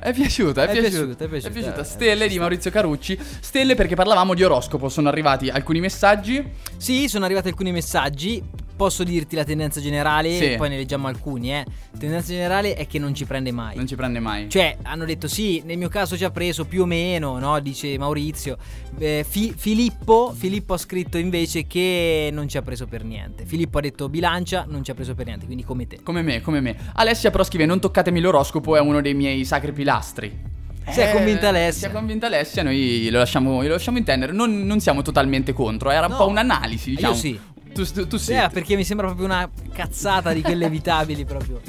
È 0.00 0.12
piaciuta, 0.14 0.64
è, 0.64 0.68
È 0.68 0.80
piaciuta, 0.80 1.26
piaciuta, 1.28 1.48
è 1.48 1.50
piaciuta. 1.50 1.84
Stelle 1.84 2.28
di 2.28 2.38
Maurizio 2.38 2.70
Carucci. 2.70 3.18
Stelle 3.40 3.74
perché 3.74 3.94
parlavamo 3.94 4.34
di 4.34 4.42
oroscopo. 4.42 4.88
Sono 4.88 5.08
arrivati 5.08 5.50
alcuni 5.50 5.80
messaggi. 5.80 6.42
sì 6.78 7.08
sono 7.08 7.24
arrivati 7.26 7.48
alcuni 7.48 7.72
messaggi 7.72 8.42
posso 8.76 9.02
dirti 9.04 9.34
la 9.36 9.44
tendenza 9.44 9.80
generale 9.80 10.30
Sì. 10.36 10.54
poi 10.56 10.68
ne 10.68 10.76
leggiamo 10.76 11.06
alcuni 11.08 11.52
eh 11.52 11.64
la 11.92 11.98
tendenza 11.98 12.28
generale 12.32 12.74
è 12.74 12.86
che 12.86 12.98
non 12.98 13.14
ci 13.14 13.24
prende 13.24 13.50
mai 13.52 13.74
Non 13.76 13.86
ci 13.86 13.96
prende 13.96 14.20
mai. 14.20 14.48
Cioè, 14.50 14.76
hanno 14.82 15.04
detto 15.04 15.26
sì, 15.28 15.62
nel 15.64 15.78
mio 15.78 15.88
caso 15.88 16.16
ci 16.16 16.24
ha 16.24 16.30
preso 16.30 16.64
più 16.66 16.82
o 16.82 16.86
meno, 16.86 17.38
no? 17.38 17.58
Dice 17.60 17.96
Maurizio. 17.98 18.56
Eh, 18.98 19.24
Fi- 19.28 19.54
Filippo, 19.56 20.32
Filippo 20.36 20.74
ha 20.74 20.78
scritto 20.78 21.16
invece 21.18 21.66
che 21.66 22.28
non 22.32 22.48
ci 22.48 22.56
ha 22.58 22.62
preso 22.62 22.86
per 22.86 23.02
niente. 23.04 23.44
Filippo 23.46 23.78
ha 23.78 23.80
detto 23.80 24.08
bilancia, 24.08 24.64
non 24.68 24.84
ci 24.84 24.90
ha 24.90 24.94
preso 24.94 25.14
per 25.14 25.26
niente, 25.26 25.46
quindi 25.46 25.64
come 25.64 25.86
te. 25.86 26.00
Come 26.02 26.22
me, 26.22 26.40
come 26.42 26.60
me. 26.60 26.76
Alessia 26.94 27.30
però 27.30 27.44
scrive: 27.44 27.64
Non 27.66 27.80
toccatemi 27.80 28.20
l'oroscopo, 28.20 28.76
è 28.76 28.80
uno 28.80 29.00
dei 29.00 29.14
miei 29.14 29.44
sacri 29.44 29.72
pilastri. 29.72 30.54
Si 30.90 31.00
è 31.00 31.08
Eh, 31.08 31.12
convinta 31.12 31.48
Alessia. 31.48 31.88
Si 31.88 31.92
è 31.94 31.96
convinta 31.96 32.26
Alessia, 32.26 32.62
noi 32.62 33.08
lo 33.10 33.18
lasciamo, 33.18 33.62
lo 33.62 33.68
lasciamo 33.68 33.98
intendere. 33.98 34.32
Non, 34.32 34.64
non 34.66 34.80
siamo 34.80 35.02
totalmente 35.02 35.52
contro, 35.52 35.90
era 35.90 36.06
un 36.06 36.12
No. 36.12 36.18
po' 36.18 36.28
un'analisi, 36.28 36.90
diciamo. 36.90 37.14
Io 37.14 37.18
sì. 37.18 37.40
Tu, 37.76 37.92
tu, 37.92 38.06
tu 38.06 38.16
sì. 38.16 38.32
Eh, 38.32 38.48
perché 38.50 38.74
mi 38.74 38.84
sembra 38.84 39.06
proprio 39.06 39.26
una 39.26 39.46
cazzata 39.72 40.32
di 40.32 40.40
quelle 40.40 40.64
evitabili 40.64 41.26
proprio. 41.26 41.60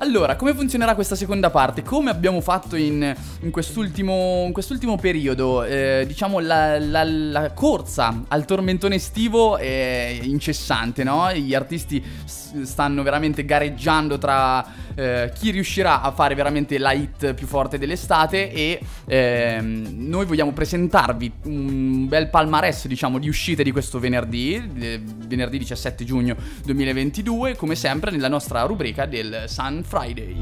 Allora, 0.00 0.36
come 0.36 0.54
funzionerà 0.54 0.94
questa 0.94 1.16
seconda 1.16 1.50
parte? 1.50 1.82
Come 1.82 2.10
abbiamo 2.10 2.40
fatto 2.40 2.76
in, 2.76 3.12
in 3.40 3.50
quest'ultimo, 3.50 4.44
in 4.46 4.52
quest'ultimo 4.52 4.94
periodo? 4.94 5.64
Eh, 5.64 6.04
diciamo 6.06 6.38
la, 6.38 6.78
la- 6.78 7.02
la 7.02 7.50
corsa 7.52 8.22
al 8.28 8.44
tormentone 8.44 8.94
estivo 8.94 9.56
è 9.56 10.16
incessante, 10.22 11.02
no? 11.02 11.32
Gli 11.32 11.52
artisti 11.52 12.00
stanno 12.24 13.02
veramente 13.02 13.44
gareggiando 13.44 14.18
tra 14.18 14.64
eh, 14.94 15.32
chi 15.34 15.50
riuscirà 15.50 16.00
a 16.00 16.12
fare 16.12 16.36
veramente 16.36 16.78
la 16.78 16.92
hit 16.92 17.34
più 17.34 17.48
forte 17.48 17.76
dell'estate 17.76 18.52
e 18.52 18.80
ehm, 19.04 19.94
noi 19.96 20.26
vogliamo 20.26 20.52
presentarvi 20.52 21.32
un 21.44 22.06
bel 22.06 22.28
palmarès, 22.28 22.86
diciamo, 22.86 23.18
di 23.18 23.28
uscite 23.28 23.64
di 23.64 23.72
questo 23.72 23.98
venerdì, 23.98 24.54
eh, 24.78 25.00
venerdì 25.26 25.58
17 25.58 26.04
giugno 26.04 26.36
2022, 26.64 27.56
come 27.56 27.74
sempre 27.74 28.12
nella 28.12 28.28
nostra 28.28 28.62
rubrica 28.62 29.04
del 29.06 29.42
Sun 29.88 29.96
Friday. 29.96 30.36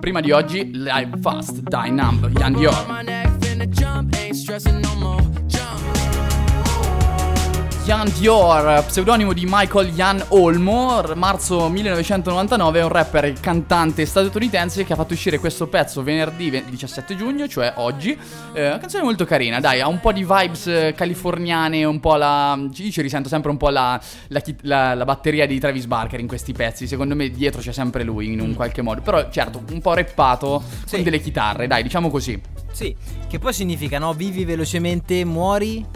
Prima 0.00 0.20
di 0.20 0.30
oggi, 0.30 0.70
Live 0.72 1.18
Fast, 1.20 1.60
Die 1.62 1.90
Numb, 1.90 2.30
Yan 2.38 2.52
Dior. 2.52 2.86
Yan 7.86 8.10
Dior, 8.18 8.82
pseudonimo 8.84 9.32
di 9.32 9.44
Michael 9.48 9.90
Yan 9.94 10.24
Olmo, 10.30 11.00
marzo 11.14 11.68
1999, 11.68 12.80
è 12.80 12.82
un 12.82 12.88
rapper 12.88 13.26
e 13.26 13.32
cantante 13.34 14.04
statunitense 14.04 14.82
che 14.84 14.92
ha 14.92 14.96
fatto 14.96 15.12
uscire 15.12 15.38
questo 15.38 15.68
pezzo 15.68 16.02
venerdì 16.02 16.50
ve- 16.50 16.64
17 16.68 17.14
giugno, 17.14 17.46
cioè 17.46 17.74
oggi. 17.76 18.18
Eh, 18.54 18.66
una 18.66 18.78
canzone 18.78 19.04
molto 19.04 19.24
carina, 19.24 19.60
dai, 19.60 19.80
ha 19.80 19.86
un 19.86 20.00
po' 20.00 20.10
di 20.10 20.24
vibes 20.24 20.66
eh, 20.66 20.94
californiane, 20.96 21.84
un 21.84 22.00
po' 22.00 22.16
la... 22.16 22.58
Io 22.58 22.90
ci 22.90 23.02
risento 23.02 23.28
sempre 23.28 23.52
un 23.52 23.56
po' 23.56 23.68
la, 23.68 24.00
la 24.28 24.42
la- 24.62 24.94
la 24.94 25.04
batteria 25.04 25.46
di 25.46 25.60
Travis 25.60 25.86
Barker 25.86 26.18
in 26.18 26.26
questi 26.26 26.52
pezzi, 26.52 26.88
secondo 26.88 27.14
me 27.14 27.30
dietro 27.30 27.60
c'è 27.60 27.72
sempre 27.72 28.02
lui 28.02 28.32
in 28.32 28.40
un 28.40 28.54
qualche 28.54 28.82
modo, 28.82 29.00
però 29.00 29.30
certo, 29.30 29.62
un 29.70 29.80
po' 29.80 29.94
rappato 29.94 30.60
Sì. 30.86 30.96
con 30.96 31.04
delle 31.04 31.20
chitarre, 31.20 31.68
dai, 31.68 31.84
diciamo 31.84 32.10
così. 32.10 32.40
Sì, 32.72 32.94
che 33.28 33.38
poi 33.38 33.52
significa, 33.52 34.00
no? 34.00 34.12
Vivi 34.12 34.44
velocemente, 34.44 35.24
muori. 35.24 35.86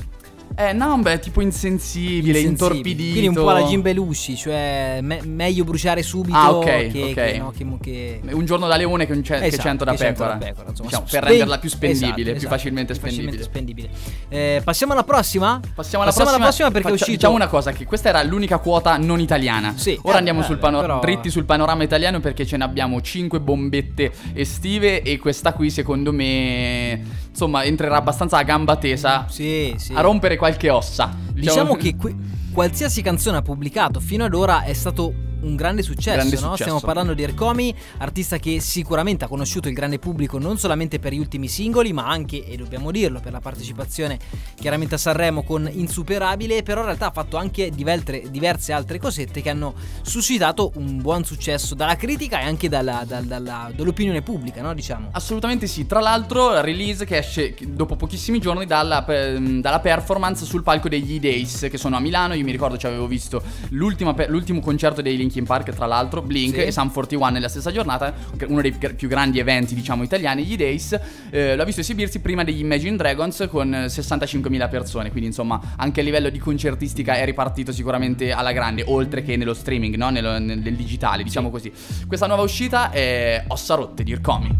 Eh, 0.57 0.73
Numb 0.73 1.07
è 1.09 1.19
tipo 1.21 1.41
insensibile, 1.41 2.39
insensibile. 2.39 2.41
intorpidito. 2.41 3.11
Quindi 3.13 3.29
un 3.29 3.35
po' 3.35 3.51
la 3.51 3.63
Jim 3.63 3.81
Belushi, 3.81 4.37
cioè 4.37 4.99
me- 5.01 5.21
meglio 5.25 5.65
bruciare 5.65 6.03
subito 6.03 6.37
Ah, 6.37 6.53
ok, 6.53 6.65
che, 6.65 6.89
ok. 7.09 7.15
che- 7.15 7.39
no, 7.39 7.53
che- 7.57 7.67
che- 7.81 8.21
Un 8.33 8.45
giorno 8.45 8.67
da 8.67 8.77
leone 8.77 9.07
che, 9.07 9.13
un 9.13 9.23
ce- 9.23 9.37
Esatto, 9.43 9.63
cento 9.63 9.85
da 9.85 9.93
che 9.93 9.97
cento 9.99 10.23
pecora. 10.23 10.39
da 10.39 10.45
pecora, 10.45 10.69
insomma. 10.71 10.89
Diciamo, 10.89 11.07
per 11.09 11.15
Spen- 11.19 11.29
renderla 11.31 11.59
più 11.59 11.69
spendibile, 11.71 12.11
esatto, 12.11 12.23
più 12.25 12.37
esatto, 12.37 12.55
facilmente 12.55 12.93
più 12.93 13.01
spendibile. 13.03 13.43
spendibile. 13.43 13.89
Eh, 14.29 14.61
passiamo 14.65 14.93
alla 14.93 15.05
prossima? 15.05 15.61
Passiamo 15.75 16.05
alla 16.05 16.13
prossima, 16.13 16.71
perché 16.71 16.89
è 16.89 16.91
Faccia- 16.91 16.95
uscito 16.95 17.11
Diciamo 17.21 17.35
una 17.35 17.49
cosa, 17.49 17.73
che 17.73 17.85
questa 17.87 18.09
era 18.11 18.23
l'unica 18.23 18.59
quota 18.59 18.97
non 18.99 19.21
italiana. 19.21 19.73
Sì. 19.77 19.99
Ora 20.03 20.15
Eh, 20.17 20.19
andiamo 20.19 20.43
sul 20.43 20.59
pano- 20.59 20.81
però- 20.81 20.99
dritti 21.01 21.31
sul 21.31 21.45
panorama 21.45 21.85
italiano 21.85 22.21
perché 22.21 22.45
ce 22.45 22.57
ne 22.57 22.65
abbiamo 22.65 23.01
5 23.01 23.41
bombette 23.41 24.11
estive 24.35 25.03
e 25.03 25.19
questa 25.19 25.53
qui 25.53 25.71
secondo 25.71 26.13
me, 26.13 27.01
insomma, 27.31 27.65
entrerà 27.65 27.97
abbastanza 27.97 28.37
a 28.37 28.43
gamba 28.43 28.77
tesa 28.77 29.27
Sì, 29.29 29.73
sì. 29.79 29.93
a 29.95 30.01
rompere 30.01 30.37
qualche 30.41 30.71
ossa. 30.71 31.15
Diciamo 31.35 31.75
che 31.77 31.97
que- 31.97 32.17
qualsiasi 32.51 33.03
canzone 33.03 33.37
ha 33.37 33.43
pubblicato 33.43 34.01
fino 34.01 34.25
ad 34.25 34.33
ora 34.35 34.63
è 34.63 34.73
stato 34.73 35.13
un 35.43 35.57
grande 35.57 35.83
successo, 35.83 36.17
Grande 36.17 36.35
no? 36.37 36.41
successo. 36.41 36.63
Stiamo 36.63 36.81
parlando 36.81 37.15
di 37.15 37.23
Ercomi, 37.23 37.75
artista 37.99 38.39
che 38.39 38.61
sicuramente 38.61 39.25
ha 39.25 39.29
conosciuto 39.29 39.69
il 39.69 39.75
grande 39.75 39.99
pubblico 39.99 40.39
non 40.39 40.59
solamente 40.59 40.99
per 40.99 41.13
gli 41.13 41.19
ultimi 41.19 41.49
singoli, 41.49 41.93
ma 41.93 42.07
anche, 42.09 42.45
e 42.45 42.57
dobbiamo 42.57 42.91
dirlo, 42.91 43.21
per 43.21 43.33
la 43.33 43.41
partecipazione 43.41 44.19
chiaramente 44.55 44.95
a 44.95 44.99
Sanremo 44.99 45.43
con 45.43 45.69
Insuperabile, 45.73 46.63
però 46.63 46.81
in 46.81 46.87
realtà 46.87 47.07
ha 47.09 47.11
fatto 47.13 47.37
anche 47.37 47.71
diverse, 47.71 48.25
diverse 48.31 48.73
altre 48.73 48.99
cosette 48.99 49.41
che 49.41 49.51
hanno 49.51 49.75
suscitato 50.03 50.73
un 50.77 51.01
buon 51.01 51.25
successo 51.25 51.75
dalla 51.75 51.97
critica 51.97 52.41
e 52.41 52.45
anche 52.45 52.69
dalla- 52.69 53.05
dal- 53.07 53.25
dalla- 53.25 53.71
dall'opinione 53.75 54.23
pubblica, 54.23 54.63
no? 54.63 54.75
Diciamo. 54.75 55.09
Assolutamente 55.13 55.67
sì. 55.67 55.87
Tra 55.87 56.01
l'altro, 56.01 56.51
la 56.53 56.61
release 56.61 57.05
che 57.05 57.19
esce 57.19 57.55
dopo 57.67 57.97
pochissimi 57.97 58.39
giorni 58.41 58.67
dalla, 58.67 59.05
dalla 59.07 59.81
performance 59.81 60.45
sul 60.45 60.63
palco 60.63 60.89
degli 60.89 61.15
E-Days, 61.15 61.69
che 61.71 61.79
sono 61.79 61.97
a 61.97 62.01
Milano. 62.01 62.35
Io 62.35 62.45
mi 62.45 62.53
ricordo 62.53 62.77
ci 62.77 62.87
avevo 62.87 63.07
visto 63.07 63.43
l'ultimo 63.71 64.15
concerto 64.61 65.03
dei 65.03 65.17
Linkin 65.31 65.45
Park, 65.45 65.71
tra 65.71 65.87
l'altro, 65.87 66.21
Blink 66.23 66.57
Sì. 66.57 66.63
e 66.63 66.73
Sam 66.73 66.91
41 66.91 67.29
nella 67.31 67.49
stessa 67.49 67.71
giornata. 67.71 68.13
Uno 68.49 68.61
dei 68.61 68.73
più 68.73 69.09
grandi 69.09 69.39
eventi, 69.39 69.75
diciamo, 69.75 70.03
italiani, 70.03 70.45
gli 70.45 70.53
E-Days. 70.55 70.99
Eh, 71.31 71.55
l'ho 71.55 71.65
visto 71.65 71.81
esibirsi 71.81 72.19
prima 72.21 72.43
degli 72.43 72.59
Imagine 72.61 72.97
Dragons 72.97 73.47
con 73.49 73.73
eh, 73.73 73.87
65.000 73.87 74.69
persone. 74.69 75.11
Quindi, 75.11 75.29
insomma, 75.29 75.61
anche 75.77 76.01
a 76.01 76.03
livello 76.03 76.29
di 76.29 76.39
concertistica 76.39 77.15
è 77.15 77.25
ripartito 77.25 77.71
sicuramente 77.73 78.33
alla 78.33 78.53
grande, 78.53 78.83
oltre 78.87 79.23
che 79.23 79.37
nello 79.37 79.55
streaming, 79.55 79.95
no? 79.95 80.11
Nello- 80.11 80.39
nel, 80.39 80.59
nel 80.59 80.75
digitale, 80.75 81.23
diciamo 81.23 81.51
così. 81.51 81.73
Questa 82.07 82.27
nuova 82.27 82.43
uscita 82.43 82.91
è 82.91 83.45
Ossa 83.49 83.75
Rotte 83.77 84.03
di 84.03 84.11
Ircomi. 84.11 84.59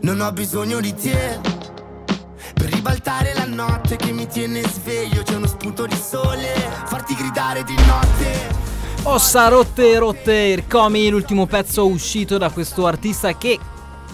Non 0.00 0.20
ho 0.20 0.32
bisogno 0.32 0.80
di 0.80 0.94
te 0.94 1.38
per 2.54 2.72
ribaltare 2.72 3.34
la 3.34 3.44
notte 3.44 3.96
che 3.96 4.12
mi 4.12 4.26
tiene 4.26 4.62
sveglio. 4.62 5.22
C'è 5.22 5.34
uno 5.34 5.46
spunto 5.46 5.86
di 5.86 5.96
sole, 5.96 6.46
farti 6.86 7.14
gridare 7.14 7.64
di 7.64 7.74
notte. 7.74 8.65
Ossa 9.08 9.48
rotte 9.48 9.96
rotte 9.98 10.32
Ircomi, 10.34 11.08
l'ultimo 11.08 11.46
pezzo 11.46 11.86
uscito 11.86 12.38
da 12.38 12.50
questo 12.50 12.86
artista 12.86 13.36
che 13.36 13.56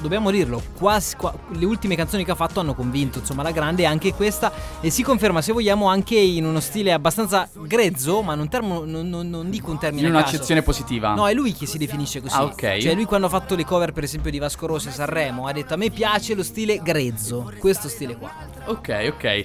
dobbiamo 0.02 0.31
dirlo, 0.31 0.61
quasi, 0.76 1.16
qua- 1.16 1.35
le 1.50 1.64
ultime 1.64 1.96
canzoni 1.96 2.24
che 2.24 2.33
ha 2.33 2.35
fatto 2.35 2.61
hanno 2.61 2.74
convinto, 2.74 3.20
insomma, 3.20 3.42
la 3.42 3.52
grande 3.52 3.87
anche 3.87 4.12
questa 4.12 4.52
e 4.81 4.90
si 4.90 5.02
conferma 5.02 5.40
se 5.40 5.52
vogliamo 5.52 5.87
anche 5.88 6.16
in 6.16 6.44
uno 6.44 6.61
stile 6.61 6.92
abbastanza 6.92 7.48
grezzo, 7.55 8.20
ma 8.22 8.35
non, 8.35 8.48
termo- 8.48 8.85
non- 8.85 9.09
non- 9.09 9.31
non 9.31 9.48
dico 9.48 9.70
un 9.70 9.78
termine 9.78 10.09
In 10.09 10.12
un'accezione 10.14 10.62
positiva. 10.62 11.14
No, 11.14 11.26
è 11.28 11.33
lui 11.35 11.52
che 11.55 11.66
si 11.66 11.78
definisce 11.78 12.20
così. 12.20 12.35
Ah, 12.35 12.44
ok. 12.44 12.78
Cioè, 12.78 12.94
lui 12.94 13.05
quando 13.05 13.28
ha 13.28 13.31
fatto 13.31 13.55
le 13.55 13.64
cover, 13.64 13.92
per 13.92 14.05
esempio, 14.05 14.31
di 14.31 14.38
Vasco 14.38 14.66
Rossi 14.66 14.88
a 14.88 14.92
Sanremo, 14.92 15.46
ha 15.46 15.52
detto: 15.52 15.72
A 15.74 15.76
me 15.76 15.90
piace 15.90 16.35
lo 16.35 16.42
stile 16.42 16.81
grezzo. 16.83 17.50
Questo 17.59 17.88
stile 17.88 18.16
qua. 18.16 18.31
Ok, 18.66 19.12
ok. 19.14 19.44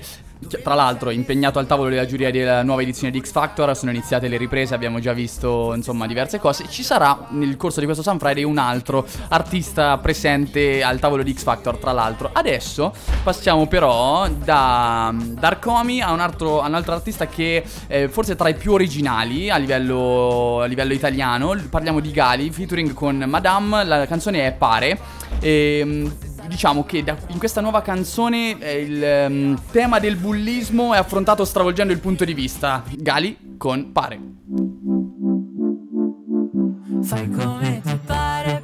Tra 0.63 0.75
l'altro, 0.75 1.09
impegnato 1.09 1.57
al 1.59 1.65
tavolo 1.65 1.89
della 1.89 2.05
giuria 2.05 2.29
della 2.29 2.61
nuova 2.61 2.83
edizione 2.83 3.11
di 3.11 3.19
X 3.19 3.31
Factor, 3.31 3.75
sono 3.75 3.91
iniziate 3.91 4.27
le 4.27 4.37
riprese, 4.37 4.75
abbiamo 4.75 4.99
già 4.99 5.11
visto 5.11 5.73
insomma 5.73 6.05
diverse 6.05 6.39
cose. 6.39 6.67
Ci 6.69 6.83
sarà 6.83 7.27
nel 7.29 7.57
corso 7.57 7.79
di 7.79 7.85
questo 7.85 8.03
Sun 8.03 8.19
Friday 8.19 8.43
un 8.43 8.57
altro 8.57 9.05
artista 9.29 9.97
presente 9.97 10.83
al 10.83 10.99
tavolo 10.99 11.23
di 11.23 11.33
X 11.33 11.43
Factor, 11.43 11.77
tra 11.77 11.91
l'altro. 11.91 12.29
Adesso 12.31 12.93
passiamo 13.23 13.67
però 13.67 14.27
da 14.29 15.13
Darkomi 15.13 16.01
a 16.01 16.11
un 16.11 16.19
altro, 16.19 16.61
un 16.61 16.73
altro 16.73 16.93
artista 16.93 17.27
che 17.27 17.63
è 17.87 18.07
forse 18.07 18.35
tra 18.35 18.47
i 18.47 18.55
più 18.55 18.73
originali 18.73 19.49
a 19.49 19.57
livello, 19.57 20.61
a 20.61 20.65
livello 20.65 20.93
italiano. 20.93 21.55
Parliamo 21.69 21.99
di 21.99 22.11
Gali, 22.11 22.51
featuring 22.51 22.93
con 22.93 23.17
Madame, 23.27 23.83
la 23.83 24.05
canzone 24.05 24.45
è 24.45 24.51
Pare. 24.53 24.99
E, 25.39 26.09
diciamo 26.47 26.83
che 26.83 27.03
da- 27.03 27.17
in 27.27 27.37
questa 27.37 27.61
nuova 27.61 27.81
canzone 27.81 28.57
eh, 28.59 28.81
il 28.81 29.03
ehm, 29.03 29.61
tema 29.71 29.99
del 29.99 30.15
bullismo 30.15 30.93
è 30.93 30.97
affrontato 30.97 31.45
stravolgendo 31.45 31.93
il 31.93 31.99
punto 31.99 32.25
di 32.25 32.33
vista. 32.33 32.83
Gali 32.95 33.55
con 33.57 33.91
Pare. 33.91 34.19
Fai 37.03 37.29
come 37.29 37.81
ti 37.83 37.99
pare, 38.05 38.56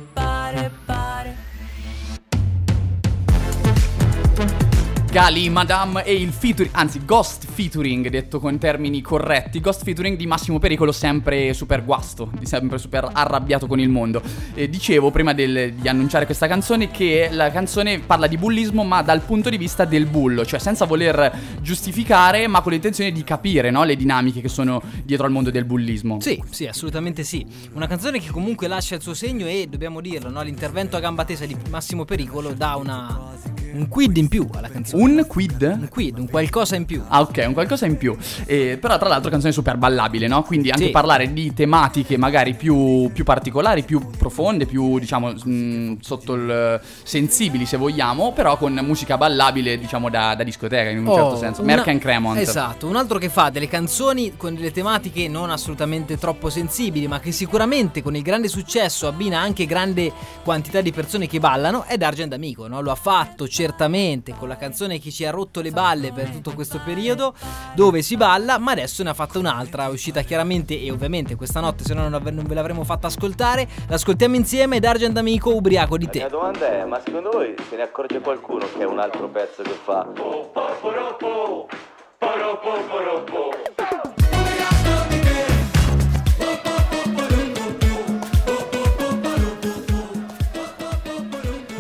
Gali, 5.14 5.48
Madame 5.48 6.04
e 6.06 6.16
il 6.16 6.32
featuring, 6.32 6.74
anzi 6.74 7.06
Ghost 7.06 7.46
featuring, 7.46 8.08
detto 8.10 8.40
con 8.40 8.58
termini 8.58 9.00
corretti, 9.02 9.60
Ghost 9.60 9.84
featuring 9.84 10.18
di 10.18 10.26
Massimo 10.26 10.58
Pericolo, 10.58 10.92
sempre 10.92 11.54
super 11.54 11.86
guasto, 11.86 12.32
sempre 12.42 12.80
super 12.80 13.08
arrabbiato 13.14 13.68
con 13.68 13.80
il 13.80 13.90
mondo. 13.90 14.24
Eh, 14.56 14.68
dicevo 14.70 15.12
prima 15.12 15.34
del- 15.34 15.74
di 15.74 15.88
annunciare 15.88 16.26
questa 16.26 16.48
canzone 16.48 16.90
che 16.90 17.30
la 17.32 17.52
canzone 17.52 18.00
parla 18.00 18.26
di 18.26 18.40
bullismo 18.40 18.84
ma 18.84 19.04
dal 19.04 19.22
punto 19.22 19.52
di 19.52 19.58
vista 19.58 19.86
del 19.86 20.08
bullo, 20.08 20.48
cioè 20.48 20.58
senza 20.58 20.86
voler 20.86 21.32
giustificare 21.62 22.48
ma 22.48 22.62
con 22.62 22.72
l'intenzione 22.72 23.12
di 23.12 23.24
capire 23.24 23.70
no, 23.70 23.84
le 23.84 23.96
dinamiche 23.96 24.42
che 24.42 24.50
sono 24.50 24.82
dietro 25.04 25.28
al 25.28 25.32
mondo 25.32 25.52
del 25.52 25.66
bullismo. 25.66 26.22
Sì, 26.22 26.42
sì, 26.50 26.66
assolutamente 26.66 27.24
sì. 27.24 27.46
Una 27.74 27.86
canzone 27.86 28.20
che 28.20 28.32
comunque 28.32 28.68
lascia 28.68 28.96
il 28.96 29.02
suo 29.04 29.14
segno 29.14 29.46
e 29.46 29.68
dobbiamo 29.70 30.02
dirlo, 30.02 30.32
no? 30.32 30.42
l'intervento 30.42 30.98
a 30.98 31.00
gamba 31.00 31.24
tesa 31.24 31.46
di 31.46 31.56
Massimo 31.70 32.04
Pericolo 32.04 32.52
dà 32.54 32.74
una 32.78 33.62
un 33.74 33.88
quid 33.88 34.16
in 34.18 34.28
più 34.28 34.48
alla 34.54 34.70
canzone. 34.70 35.04
Un 35.04 35.26
quid? 35.28 35.62
Un 35.62 35.88
quid, 35.90 36.18
un 36.18 36.30
qualcosa 36.30 36.76
in 36.76 36.86
più. 36.86 37.02
Ah, 37.08 37.22
ok, 37.22 37.44
un 37.48 37.54
qualcosa 37.54 37.86
in 37.86 37.98
più. 37.98 38.16
Eh, 38.46 38.78
però, 38.80 38.98
tra 38.98 39.10
l'altro, 39.10 39.30
canzone 39.30 39.52
super 39.54 39.78
ballabile, 39.78 40.28
no? 40.28 40.44
Quindi 40.44 40.70
anche 40.70 40.86
Sì. 40.86 40.92
parlare 40.92 41.32
di 41.34 41.54
tematiche 41.54 42.18
magari 42.18 42.54
più, 42.56 43.10
più 43.14 43.24
particolari, 43.24 43.84
più 43.84 44.10
profonde, 44.18 44.66
più, 44.66 45.00
diciamo, 45.00 45.32
mh, 45.32 45.98
sotto 46.02 46.34
il 46.34 46.80
sensibili, 47.04 47.66
se 47.66 47.78
vogliamo, 47.78 48.32
però 48.34 48.58
con 48.58 48.74
musica 48.84 49.18
ballabile, 49.18 49.78
diciamo, 49.78 50.10
da, 50.10 50.36
da 50.36 50.44
discoteca, 50.44 50.90
in 50.90 51.00
un 51.00 51.08
Oh, 51.08 51.16
certo 51.16 51.38
senso. 51.38 51.62
una- 51.62 51.74
Merck 51.76 51.88
and 51.90 52.00
Cremont. 52.00 52.38
Esatto, 52.40 52.88
un 52.88 52.96
altro 52.96 53.18
che 53.18 53.30
fa 53.30 53.50
delle 53.50 53.68
canzoni 53.68 54.34
con 54.38 54.56
delle 54.56 54.72
tematiche 54.72 55.28
non 55.28 55.50
assolutamente 55.50 56.18
troppo 56.18 56.50
sensibili, 56.50 57.08
ma 57.08 57.20
che 57.20 57.32
sicuramente 57.32 58.02
con 58.02 58.16
il 58.16 58.22
grande 58.22 58.48
successo 58.48 59.08
abbina 59.08 59.40
anche 59.40 59.66
grande 59.66 60.12
quantità 60.44 60.82
di 60.82 60.92
persone 60.92 61.28
che 61.28 61.40
ballano, 61.40 61.84
è 61.86 61.98
D'Argent 61.98 62.34
Amico, 62.34 62.68
no? 62.68 62.82
Lo 62.82 62.92
ha 62.92 62.96
fatto 62.96 63.48
certamente 63.64 64.36
con 64.38 64.50
la 64.50 64.58
canzone 64.58 65.00
che 65.00 65.10
ci 65.10 65.24
ha 65.24 65.32
rotto 65.32 65.62
le 65.62 65.72
balle 65.72 66.12
per 66.12 66.30
tutto 66.30 66.52
questo 66.54 66.82
periodo, 66.84 67.34
dove 67.76 68.02
si 68.02 68.18
balla, 68.18 68.58
ma 68.58 68.72
adesso 68.74 69.04
ne 69.04 69.12
ha 69.12 69.14
fatta 69.14 69.40
un'altra, 69.40 69.88
uscita 69.88 70.22
chiaramente 70.22 70.78
e 70.80 70.92
ovviamente 70.92 71.36
questa 71.36 71.62
notte, 71.62 71.86
se 71.86 71.94
no 71.94 72.02
non, 72.02 72.14
ave- 72.14 72.32
non 72.32 72.44
ve 72.44 72.56
l'avremmo 72.56 72.84
fatta 72.84 73.08
ascoltare. 73.08 73.66
L'ascoltiamo 73.88 74.36
insieme, 74.36 74.80
D'Argent 74.82 75.18
Amico, 75.18 75.56
ubriaco 75.56 75.98
di 75.98 76.06
La 76.06 76.12
te. 76.12 76.20
mia 76.20 76.28
domanda 76.28 76.72
è, 76.74 76.84
ma 76.84 77.00
secondo 77.04 77.30
voi 77.32 77.56
se 77.70 77.78
ne 77.78 77.84
accorge 77.84 78.20
qualcuno 78.20 78.66
che 78.76 78.82
è 78.82 78.86
un 78.86 79.00
altro 79.00 79.30
pezzo 79.30 79.62
che 79.64 79.78
fa? 79.84 80.06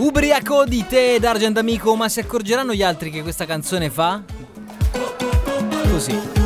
Ubriaco 0.03 0.65
di 0.65 0.85
te, 0.85 1.17
D'Argent 1.17 1.57
Amico, 1.57 1.95
ma 1.95 2.09
si 2.09 2.19
accorgeranno 2.19 2.73
gli 2.73 2.83
altri 2.83 3.09
che 3.09 3.21
questa 3.21 3.45
canzone 3.45 3.89
fa? 3.89 4.21
Così. 5.89 6.42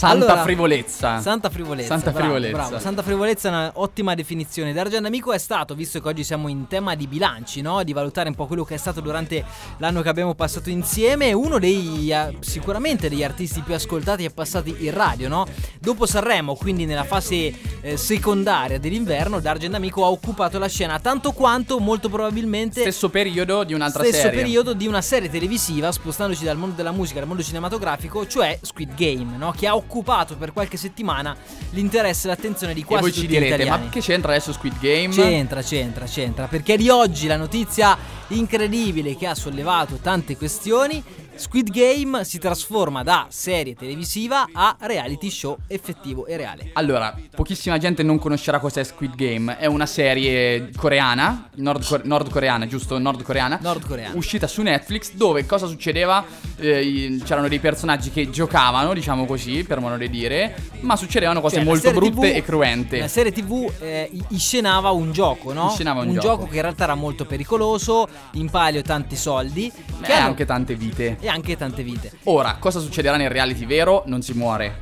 Santa 0.00 0.24
Allora, 0.24 0.42
frivolezza. 0.44 1.20
Santa 1.20 1.50
frivolezza. 1.50 1.88
Santa 1.88 2.10
bravo, 2.10 2.24
frivolezza. 2.24 2.56
bravo. 2.56 2.78
Santa 2.78 3.02
frivolezza 3.02 3.48
è 3.50 3.52
un'ottima 3.74 4.14
definizione. 4.14 4.72
D'Argent 4.72 5.04
Amico 5.04 5.30
è 5.30 5.36
stato, 5.36 5.74
visto 5.74 6.00
che 6.00 6.08
oggi 6.08 6.24
siamo 6.24 6.48
in 6.48 6.66
tema 6.68 6.94
di 6.94 7.06
bilanci, 7.06 7.60
no? 7.60 7.82
Di 7.84 7.92
valutare 7.92 8.30
un 8.30 8.34
po' 8.34 8.46
quello 8.46 8.64
che 8.64 8.76
è 8.76 8.78
stato 8.78 9.02
durante 9.02 9.44
l'anno 9.76 10.00
che 10.00 10.08
abbiamo 10.08 10.34
passato 10.34 10.70
insieme, 10.70 11.34
uno 11.34 11.58
dei 11.58 12.10
eh, 12.10 12.38
sicuramente 12.40 13.10
degli 13.10 13.22
artisti 13.22 13.60
più 13.60 13.74
ascoltati 13.74 14.24
e 14.24 14.30
passati 14.30 14.74
in 14.78 14.94
radio, 14.94 15.28
no? 15.28 15.44
Dopo 15.78 16.06
Sanremo, 16.06 16.54
quindi 16.54 16.86
nella 16.86 17.04
fase 17.04 17.52
eh, 17.82 17.98
secondaria 17.98 18.78
dell'inverno, 18.78 19.38
D'Argent 19.38 19.74
Amico 19.74 20.06
ha 20.06 20.08
occupato 20.08 20.58
la 20.58 20.68
scena 20.68 20.98
tanto 20.98 21.32
quanto 21.32 21.78
molto 21.78 22.08
probabilmente 22.08 22.80
Stesso 22.80 23.10
periodo 23.10 23.64
di 23.64 23.74
un'altra 23.74 24.02
stesso 24.02 24.22
serie. 24.22 24.40
periodo 24.40 24.72
di 24.72 24.86
una 24.86 25.02
serie 25.02 25.28
televisiva, 25.28 25.92
spostandoci 25.92 26.42
dal 26.42 26.56
mondo 26.56 26.74
della 26.74 26.90
musica 26.90 27.20
al 27.20 27.26
mondo 27.26 27.42
cinematografico, 27.42 28.26
cioè 28.26 28.58
Squid 28.62 28.94
Game, 28.94 29.36
no? 29.36 29.52
che 29.54 29.66
ha 29.66 29.74
occupato 29.74 29.88
per 30.36 30.52
qualche 30.52 30.76
settimana 30.76 31.36
l'interesse 31.70 32.26
e 32.26 32.30
l'attenzione 32.30 32.72
di 32.74 32.80
E 32.80 32.84
quasi 32.84 33.02
voi 33.02 33.12
tutti 33.12 33.22
ci 33.22 33.26
gli 33.28 33.34
direte, 33.36 33.54
italiani. 33.54 33.84
ma 33.84 33.90
che 33.90 34.00
c'entra 34.00 34.32
adesso 34.32 34.52
Squid 34.52 34.78
Game? 34.78 35.12
C'entra, 35.14 35.62
c'entra, 35.62 36.04
c'entra, 36.06 36.46
perché 36.46 36.76
di 36.76 36.88
oggi 36.88 37.26
la 37.26 37.36
notizia 37.36 37.96
incredibile 38.30 39.16
che 39.16 39.26
ha 39.26 39.34
sollevato 39.34 39.96
tante 39.96 40.36
questioni, 40.36 41.02
Squid 41.34 41.70
Game 41.70 42.22
si 42.24 42.38
trasforma 42.38 43.02
da 43.02 43.26
serie 43.30 43.74
televisiva 43.74 44.48
a 44.52 44.76
reality 44.80 45.30
show 45.30 45.56
effettivo 45.68 46.26
e 46.26 46.36
reale. 46.36 46.70
Allora, 46.74 47.16
pochissima 47.34 47.78
gente 47.78 48.02
non 48.02 48.18
conoscerà 48.18 48.58
cos'è 48.58 48.84
Squid 48.84 49.14
Game. 49.14 49.56
È 49.56 49.64
una 49.64 49.86
serie 49.86 50.70
coreana, 50.76 51.48
nordcore- 51.54 52.02
nordcoreana, 52.04 52.66
giusto? 52.66 52.98
Nordcoreana. 52.98 53.58
Nordcoreana. 53.62 54.14
Uscita 54.16 54.46
su 54.46 54.60
Netflix, 54.60 55.12
dove 55.14 55.46
cosa 55.46 55.66
succedeva? 55.66 56.22
Eh, 56.56 57.18
c'erano 57.24 57.48
dei 57.48 57.58
personaggi 57.58 58.10
che 58.10 58.28
giocavano, 58.28 58.92
diciamo 58.92 59.24
così, 59.24 59.64
per 59.64 59.80
modo 59.80 59.96
di 59.96 60.10
dire, 60.10 60.54
ma 60.80 60.94
succedevano 60.96 61.40
cose 61.40 61.56
Cioè, 61.56 61.64
molto 61.64 61.90
brutte 61.92 62.32
TV 62.32 62.36
e 62.36 62.42
cruente. 62.42 62.98
La 62.98 63.08
serie 63.08 63.32
TV 63.32 63.72
eh, 63.80 64.10
iscenava 64.28 64.90
un 64.90 65.10
gioco, 65.10 65.54
no? 65.54 65.68
Iscenava 65.70 66.02
un 66.02 66.08
un 66.08 66.14
gioco. 66.14 66.26
gioco 66.26 66.46
che 66.48 66.56
in 66.56 66.62
realtà 66.62 66.84
era 66.84 66.94
molto 66.94 67.24
pericoloso, 67.24 68.06
in 68.32 68.48
palio 68.50 68.82
tanti 68.82 69.16
soldi 69.16 69.70
E 70.02 70.12
hanno- 70.12 70.26
anche 70.28 70.44
tante 70.46 70.74
vite. 70.74 71.16
e 71.20 71.28
anche 71.28 71.56
tante 71.56 71.82
vite. 71.82 72.12
Ora, 72.24 72.56
cosa 72.58 72.80
succederà 72.80 73.16
nel 73.16 73.30
reality 73.30 73.66
vero? 73.66 74.02
Non 74.06 74.22
si 74.22 74.32
muore. 74.32 74.78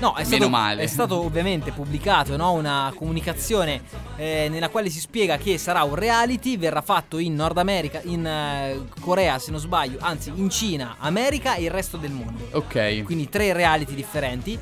No, 0.00 0.14
è 0.14 0.24
stato, 0.24 0.48
male. 0.48 0.82
è 0.82 0.86
stato 0.86 1.22
ovviamente 1.22 1.72
pubblicato 1.72 2.34
no, 2.34 2.52
una 2.52 2.90
comunicazione 2.96 3.82
eh, 4.16 4.48
nella 4.50 4.70
quale 4.70 4.88
si 4.88 4.98
spiega 4.98 5.36
che 5.36 5.58
sarà 5.58 5.82
un 5.82 5.94
reality, 5.94 6.56
verrà 6.56 6.80
fatto 6.80 7.18
in 7.18 7.34
Nord 7.34 7.58
America, 7.58 8.00
in 8.04 8.24
eh, 8.26 8.80
Corea 8.98 9.38
se 9.38 9.50
non 9.50 9.60
sbaglio, 9.60 9.98
anzi 10.00 10.32
in 10.34 10.48
Cina, 10.48 10.96
America 11.00 11.54
e 11.56 11.64
il 11.64 11.70
resto 11.70 11.98
del 11.98 12.12
mondo. 12.12 12.48
Ok. 12.52 13.02
Quindi 13.02 13.28
tre 13.28 13.52
reality 13.52 13.94
differenti. 13.94 14.58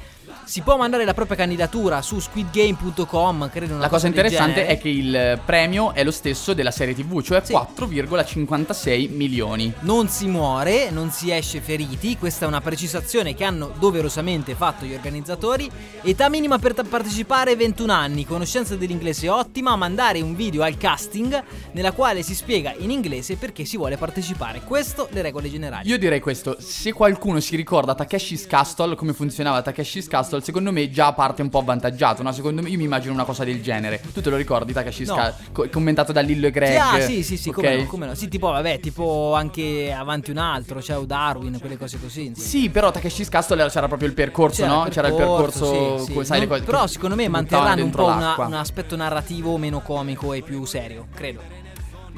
Si 0.49 0.63
può 0.63 0.79
mandare 0.79 1.05
la 1.05 1.13
propria 1.13 1.37
candidatura 1.37 2.01
su 2.01 2.19
squidgame.com, 2.19 3.51
credo 3.51 3.75
una 3.75 3.83
La 3.83 3.89
cosa 3.91 4.09
del 4.09 4.17
interessante 4.17 4.65
è 4.67 4.79
che 4.79 4.89
il 4.89 5.39
premio 5.45 5.93
è 5.93 6.03
lo 6.03 6.11
stesso 6.11 6.55
della 6.55 6.71
serie 6.71 6.95
TV, 6.95 7.21
cioè 7.21 7.43
Sì. 7.45 7.53
4,56 7.53 9.15
milioni. 9.15 9.71
Non 9.81 10.09
si 10.09 10.27
muore, 10.27 10.89
non 10.89 11.11
si 11.11 11.31
esce 11.31 11.61
feriti, 11.61 12.17
questa 12.17 12.47
è 12.47 12.49
una 12.49 12.63
precisazione 12.63 13.35
che 13.35 13.45
hanno 13.45 13.75
doverosamente 13.79 14.55
fatto 14.55 14.87
gli 14.87 14.95
organizzatori. 14.95 15.71
Età 16.01 16.31
minima 16.31 16.59
per 16.59 16.73
partecipare 16.73 17.55
21 17.55 17.93
anni, 17.93 18.25
conoscenza 18.25 18.75
dell'inglese 18.75 19.29
ottima, 19.29 19.77
mandare 19.77 20.23
un 20.23 20.35
video 20.35 20.63
al 20.63 20.79
casting 20.79 21.43
nella 21.73 21.93
quale 21.93 22.23
si 22.23 22.35
spiega 22.35 22.73
in 22.79 22.91
inglese 22.91 23.37
perché 23.37 23.67
si 23.67 23.77
vuole 23.77 23.99
partecipare. 23.99 24.63
Questo 24.65 25.09
le 25.11 25.21
regole 25.21 25.51
generali. 25.51 25.87
Io 25.87 25.99
direi 25.99 26.21
questo, 26.21 26.57
se 26.59 26.95
qualcuno 26.95 27.39
si 27.39 27.55
ricorda 27.55 27.95
Takeshi's 27.95 28.47
Castle, 28.47 28.95
come 28.95 29.13
funzionava 29.13 29.61
Takeshi's 29.61 30.09
Castle, 30.09 30.37
secondo 30.41 30.73
me 30.73 30.91
già 30.91 31.13
parte 31.13 31.43
un 31.43 31.49
po' 31.49 31.59
avvantaggiato, 31.59 32.23
no? 32.23 32.33
Secondo 32.33 32.63
me, 32.63 32.69
io 32.71 32.77
mi 32.79 32.85
immagino 32.85 33.13
una 33.13 33.25
cosa 33.25 33.45
del 33.45 33.63
genere. 33.63 34.01
Tu 34.13 34.21
te 34.21 34.31
lo 34.31 34.37
ricordi 34.37 34.73
Takeshi's 34.73 35.09
No. 35.09 35.33
Co- 35.53 35.69
commentato 35.71 36.13
da 36.13 36.21
Lillo 36.21 36.47
e 36.47 36.51
Greg? 36.51 36.73
Sì, 36.73 36.77
ah, 36.79 37.01
sì, 37.01 37.23
sì, 37.23 37.37
sì, 37.37 37.49
ok? 37.49 37.55
come 37.55 37.77
no, 37.77 37.85
come 37.87 38.07
no. 38.07 38.15
Sì, 38.15 38.29
tipo, 38.29 38.51
vabbè, 38.51 38.81
tipo 38.81 39.35
anche 39.35 39.93
avanti 39.93 40.31
un 40.31 40.39
altro, 40.39 40.81
cioè 40.83 41.05
Darwin, 41.05 41.59
quelle 41.61 41.77
cose 41.77 41.99
così. 42.01 42.27
insomma. 42.27 42.47
Sì, 42.47 42.69
però 42.71 42.91
Takeshi's 42.91 43.29
Castle 43.29 43.61
era- 43.61 43.71
c'era 43.71 43.87
proprio 43.89 44.09
il 44.09 44.15
percorso, 44.15 44.63
C'era 44.63 44.75
no? 44.75 44.87
c'era 44.91 45.09
il 45.09 45.15
percorso, 45.15 45.99
sì, 45.99 46.05
sì. 46.07 46.13
come 46.13 46.25
sai, 46.25 46.41
le 46.41 46.47
Non- 46.47 46.55
cose 46.59 46.71
Però 46.71 46.87
secondo 46.87 47.15
me 47.17 47.29
manterranno 47.29 47.85
un 47.85 47.91
po' 47.91 48.07
una- 48.07 48.35
un 48.39 48.55
aspetto 48.55 48.97
narrativo 48.97 49.57
meno 49.57 49.81
comico 49.81 50.33
e 50.33 50.43
più 50.43 50.65
serio, 50.65 51.07
credo. 51.15 51.41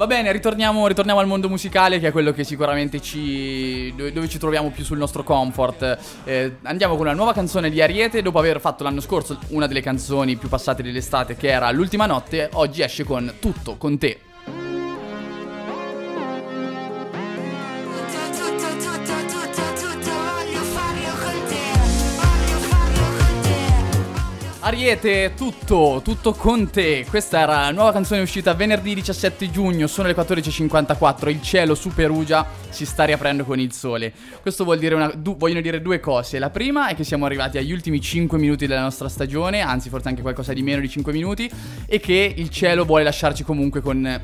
Va 0.01 0.07
bene, 0.07 0.31
ritorniamo, 0.31 0.87
ritorniamo 0.87 1.19
al 1.19 1.27
mondo 1.27 1.47
musicale, 1.47 1.99
che 1.99 2.07
è 2.07 2.11
quello 2.11 2.31
che 2.31 2.43
sicuramente 2.43 2.99
ci. 2.99 3.93
dove, 3.95 4.11
dove 4.11 4.27
ci 4.27 4.39
troviamo 4.39 4.71
più 4.71 4.83
sul 4.83 4.97
nostro 4.97 5.21
comfort. 5.23 6.23
Eh, 6.23 6.55
andiamo 6.63 6.95
con 6.95 7.05
una 7.05 7.13
nuova 7.13 7.33
canzone 7.33 7.69
di 7.69 7.83
Ariete. 7.83 8.23
Dopo 8.23 8.39
aver 8.39 8.59
fatto 8.59 8.83
l'anno 8.83 8.99
scorso 8.99 9.37
una 9.49 9.67
delle 9.67 9.81
canzoni 9.81 10.37
più 10.37 10.49
passate 10.49 10.81
dell'estate, 10.81 11.35
che 11.35 11.49
era 11.49 11.69
L'ultima 11.69 12.07
notte, 12.07 12.49
oggi 12.53 12.81
esce 12.81 13.03
con 13.03 13.31
Tutto 13.39 13.77
con 13.77 13.99
te. 13.99 14.30
Ariete, 24.71 25.33
tutto, 25.35 25.99
tutto 26.01 26.31
con 26.31 26.69
te. 26.69 27.05
Questa 27.09 27.41
era 27.41 27.59
la 27.59 27.71
nuova 27.71 27.91
canzone 27.91 28.21
uscita 28.21 28.53
venerdì 28.53 28.93
17 28.93 29.51
giugno, 29.51 29.85
sono 29.85 30.07
le 30.07 30.15
14.54, 30.15 31.27
il 31.27 31.41
cielo 31.41 31.75
su 31.75 31.89
Perugia 31.89 32.47
si 32.69 32.85
sta 32.85 33.03
riaprendo 33.03 33.43
con 33.43 33.59
il 33.59 33.73
sole. 33.73 34.13
Questo 34.41 34.63
vuol 34.63 34.79
dire 34.79 34.95
una, 34.95 35.11
du- 35.13 35.35
vogliono 35.35 35.59
dire 35.59 35.81
due 35.81 35.99
cose. 35.99 36.39
La 36.39 36.51
prima 36.51 36.87
è 36.87 36.95
che 36.95 37.03
siamo 37.03 37.25
arrivati 37.25 37.57
agli 37.57 37.73
ultimi 37.73 37.99
5 37.99 38.37
minuti 38.37 38.65
della 38.65 38.83
nostra 38.83 39.09
stagione, 39.09 39.59
anzi 39.59 39.89
forse 39.89 40.07
anche 40.07 40.21
qualcosa 40.21 40.53
di 40.53 40.61
meno 40.61 40.79
di 40.79 40.87
5 40.87 41.11
minuti, 41.11 41.51
e 41.85 41.99
che 41.99 42.33
il 42.33 42.49
cielo 42.49 42.85
vuole 42.85 43.03
lasciarci 43.03 43.43
comunque 43.43 43.81
con, 43.81 44.21